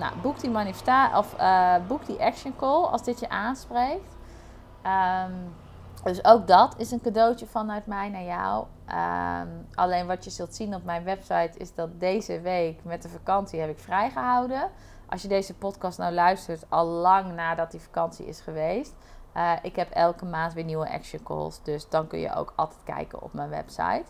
nou, 0.00 0.12
boek 0.22 0.40
die 0.40 0.50
manifesta 0.50 1.18
of 1.18 1.34
uh, 1.40 1.74
boek 1.86 2.06
die 2.06 2.22
action 2.22 2.56
call 2.56 2.84
als 2.84 3.02
dit 3.02 3.20
je 3.20 3.28
aanspreekt. 3.28 4.16
Um, 4.86 5.54
dus 6.04 6.24
ook 6.24 6.46
dat 6.46 6.74
is 6.78 6.90
een 6.90 7.00
cadeautje 7.00 7.46
vanuit 7.46 7.86
mij 7.86 8.08
naar 8.08 8.22
jou. 8.22 8.66
Um, 8.88 9.66
alleen 9.74 10.06
wat 10.06 10.24
je 10.24 10.30
zult 10.30 10.54
zien 10.54 10.74
op 10.74 10.84
mijn 10.84 11.04
website 11.04 11.58
is 11.58 11.74
dat 11.74 12.00
deze 12.00 12.40
week 12.40 12.84
met 12.84 13.02
de 13.02 13.08
vakantie 13.08 13.60
heb 13.60 13.70
ik 13.70 13.78
vrijgehouden. 13.78 14.70
Als 15.08 15.22
je 15.22 15.28
deze 15.28 15.54
podcast 15.54 15.98
nou 15.98 16.14
luistert, 16.14 16.64
al 16.68 16.86
lang 16.86 17.34
nadat 17.34 17.70
die 17.70 17.80
vakantie 17.80 18.26
is 18.26 18.40
geweest. 18.40 18.94
Uh, 19.36 19.52
ik 19.62 19.76
heb 19.76 19.90
elke 19.90 20.24
maand 20.24 20.52
weer 20.52 20.64
nieuwe 20.64 20.92
action 20.92 21.22
calls. 21.22 21.62
Dus 21.62 21.88
dan 21.88 22.06
kun 22.06 22.18
je 22.18 22.34
ook 22.34 22.52
altijd 22.56 22.80
kijken 22.84 23.22
op 23.22 23.32
mijn 23.32 23.48
website. 23.48 24.04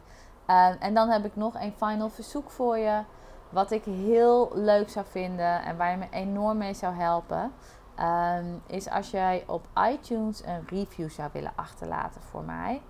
Uh, 0.47 0.69
en 0.79 0.95
dan 0.95 1.09
heb 1.09 1.25
ik 1.25 1.37
nog 1.37 1.55
een 1.55 1.75
final 1.77 2.09
verzoek 2.09 2.51
voor 2.51 2.79
je. 2.79 3.03
Wat 3.49 3.71
ik 3.71 3.85
heel 3.85 4.51
leuk 4.55 4.91
zou 4.91 5.07
vinden 5.09 5.63
en 5.63 5.77
waar 5.77 5.91
je 5.91 5.97
me 5.97 6.07
enorm 6.11 6.59
mee 6.59 6.75
zou 6.75 6.95
helpen. 6.95 7.53
Um, 8.01 8.63
is 8.67 8.91
als 8.91 9.11
jij 9.11 9.45
op 9.47 9.67
iTunes 9.91 10.45
een 10.45 10.67
review 10.67 11.11
zou 11.11 11.31
willen 11.33 11.53
achterlaten 11.55 12.23
voor 12.23 12.43
mij. 12.43 12.83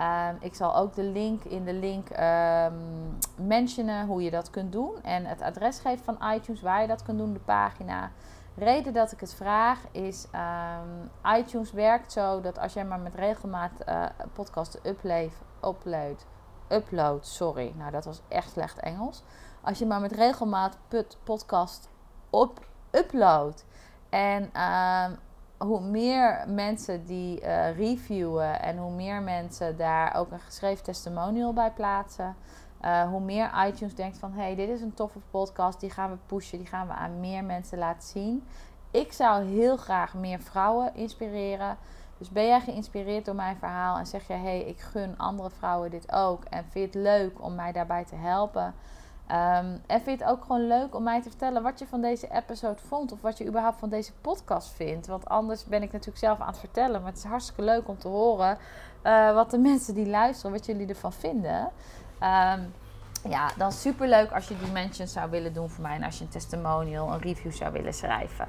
Um, 0.00 0.36
ik 0.40 0.54
zal 0.54 0.76
ook 0.76 0.94
de 0.94 1.02
link 1.02 1.44
in 1.44 1.64
de 1.64 1.72
link 1.72 2.08
um, 2.10 3.18
mentionen 3.46 4.06
hoe 4.06 4.22
je 4.22 4.30
dat 4.30 4.50
kunt 4.50 4.72
doen. 4.72 5.02
En 5.02 5.24
het 5.24 5.42
adres 5.42 5.78
geven 5.78 6.04
van 6.04 6.32
iTunes 6.34 6.60
waar 6.60 6.80
je 6.80 6.86
dat 6.86 7.02
kunt 7.02 7.18
doen, 7.18 7.32
de 7.32 7.38
pagina. 7.38 8.10
Reden 8.56 8.92
dat 8.92 9.12
ik 9.12 9.20
het 9.20 9.34
vraag 9.34 9.80
is, 9.90 10.26
iTunes 11.38 11.72
werkt 11.72 12.12
zo 12.12 12.40
dat 12.40 12.58
als 12.58 12.72
jij 12.72 12.84
maar 12.84 13.00
met 13.00 13.14
regelmaat 13.14 13.72
uh, 13.88 14.04
podcasten 14.32 14.80
upload, 14.84 15.32
upload, 15.64 16.26
upload, 16.68 17.26
sorry, 17.26 17.72
nou 17.76 17.90
dat 17.90 18.04
was 18.04 18.20
echt 18.28 18.50
slecht 18.50 18.78
Engels. 18.78 19.22
Als 19.60 19.78
je 19.78 19.86
maar 19.86 20.00
met 20.00 20.12
regelmaat 20.12 20.78
put 20.88 21.18
podcast 21.24 21.88
op 22.30 22.66
upload 22.90 23.64
en 24.08 24.50
hoe 25.58 25.80
meer 25.80 26.44
mensen 26.48 27.04
die 27.04 27.40
uh, 27.40 27.76
reviewen 27.76 28.62
en 28.62 28.78
hoe 28.78 28.92
meer 28.92 29.22
mensen 29.22 29.76
daar 29.76 30.14
ook 30.14 30.30
een 30.30 30.40
geschreven 30.40 30.84
testimonial 30.84 31.52
bij 31.52 31.70
plaatsen, 31.70 32.36
uh, 32.84 33.08
hoe 33.08 33.20
meer 33.20 33.50
iTunes 33.66 33.94
denkt 33.94 34.18
van 34.18 34.32
hey, 34.32 34.54
dit 34.54 34.68
is 34.68 34.80
een 34.80 34.94
toffe 34.94 35.18
podcast, 35.30 35.80
die 35.80 35.90
gaan 35.90 36.10
we 36.10 36.16
pushen, 36.26 36.58
die 36.58 36.66
gaan 36.66 36.86
we 36.86 36.92
aan 36.92 37.20
meer 37.20 37.44
mensen 37.44 37.78
laten 37.78 38.08
zien. 38.08 38.44
Ik 38.90 39.12
zou 39.12 39.44
heel 39.44 39.76
graag 39.76 40.14
meer 40.14 40.40
vrouwen 40.40 40.94
inspireren. 40.94 41.76
Dus 42.18 42.30
ben 42.30 42.46
jij 42.46 42.60
geïnspireerd 42.60 43.24
door 43.24 43.34
mijn 43.34 43.56
verhaal 43.56 43.98
en 43.98 44.06
zeg 44.06 44.26
je 44.26 44.32
hey, 44.32 44.60
ik 44.60 44.80
gun 44.80 45.18
andere 45.18 45.50
vrouwen 45.50 45.90
dit 45.90 46.12
ook 46.12 46.44
en 46.44 46.64
vind 46.70 46.92
je 46.92 46.98
het 46.98 47.08
leuk 47.08 47.42
om 47.44 47.54
mij 47.54 47.72
daarbij 47.72 48.04
te 48.04 48.14
helpen? 48.14 48.74
Um, 49.30 49.80
en 49.86 50.00
vind 50.00 50.04
je 50.18 50.24
het 50.24 50.24
ook 50.24 50.42
gewoon 50.42 50.66
leuk 50.66 50.94
om 50.94 51.02
mij 51.02 51.22
te 51.22 51.28
vertellen 51.28 51.62
wat 51.62 51.78
je 51.78 51.86
van 51.86 52.00
deze 52.00 52.28
episode 52.32 52.80
vond. 52.88 53.12
Of 53.12 53.20
wat 53.20 53.38
je 53.38 53.46
überhaupt 53.46 53.78
van 53.78 53.88
deze 53.88 54.12
podcast 54.20 54.68
vindt. 54.68 55.06
Want 55.06 55.28
anders 55.28 55.64
ben 55.64 55.82
ik 55.82 55.92
natuurlijk 55.92 56.18
zelf 56.18 56.40
aan 56.40 56.46
het 56.46 56.58
vertellen. 56.58 57.00
Maar 57.00 57.10
het 57.10 57.18
is 57.18 57.24
hartstikke 57.24 57.62
leuk 57.62 57.88
om 57.88 57.98
te 57.98 58.08
horen 58.08 58.58
uh, 59.02 59.34
wat 59.34 59.50
de 59.50 59.58
mensen 59.58 59.94
die 59.94 60.08
luisteren, 60.08 60.52
wat 60.52 60.66
jullie 60.66 60.86
ervan 60.86 61.12
vinden. 61.12 61.60
Um, 62.20 62.72
ja, 63.28 63.50
dan 63.56 63.72
super 63.72 64.08
leuk 64.08 64.32
als 64.32 64.48
je 64.48 64.58
die 64.58 64.72
mentions 64.72 65.12
zou 65.12 65.30
willen 65.30 65.52
doen 65.52 65.70
voor 65.70 65.82
mij. 65.82 65.94
En 65.94 66.02
als 66.02 66.18
je 66.18 66.24
een 66.24 66.30
testimonial, 66.30 67.12
een 67.12 67.20
review 67.20 67.52
zou 67.52 67.72
willen 67.72 67.94
schrijven. 67.94 68.48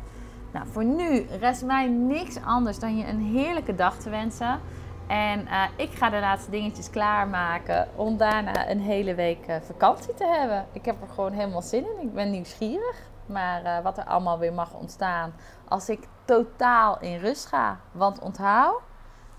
Nou, 0.51 0.67
voor 0.67 0.85
nu 0.85 1.25
rest 1.39 1.65
mij 1.65 1.87
niks 1.87 2.41
anders 2.41 2.79
dan 2.79 2.97
je 2.97 3.07
een 3.07 3.21
heerlijke 3.21 3.75
dag 3.75 3.97
te 3.97 4.09
wensen. 4.09 4.59
En 5.07 5.41
uh, 5.41 5.63
ik 5.75 5.91
ga 5.91 6.09
de 6.09 6.19
laatste 6.19 6.51
dingetjes 6.51 6.89
klaarmaken 6.89 7.87
om 7.95 8.17
daarna 8.17 8.69
een 8.69 8.81
hele 8.81 9.15
week 9.15 9.47
uh, 9.47 9.55
vakantie 9.61 10.13
te 10.13 10.25
hebben. 10.25 10.65
Ik 10.71 10.85
heb 10.85 11.01
er 11.01 11.07
gewoon 11.07 11.31
helemaal 11.31 11.61
zin 11.61 11.85
in. 11.85 12.07
Ik 12.07 12.13
ben 12.13 12.31
nieuwsgierig. 12.31 12.95
Maar 13.25 13.63
uh, 13.63 13.79
wat 13.79 13.97
er 13.97 14.03
allemaal 14.03 14.39
weer 14.39 14.53
mag 14.53 14.73
ontstaan 14.73 15.33
als 15.67 15.89
ik 15.89 16.07
totaal 16.25 16.99
in 16.99 17.17
rust 17.17 17.45
ga. 17.45 17.79
Want 17.91 18.19
onthoud, 18.19 18.81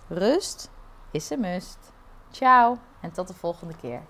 rust 0.09 0.70
is 1.11 1.31
een 1.31 1.40
must. 1.40 1.92
Ciao 2.31 2.78
en 3.00 3.12
tot 3.12 3.28
de 3.28 3.35
volgende 3.35 3.76
keer. 3.76 4.00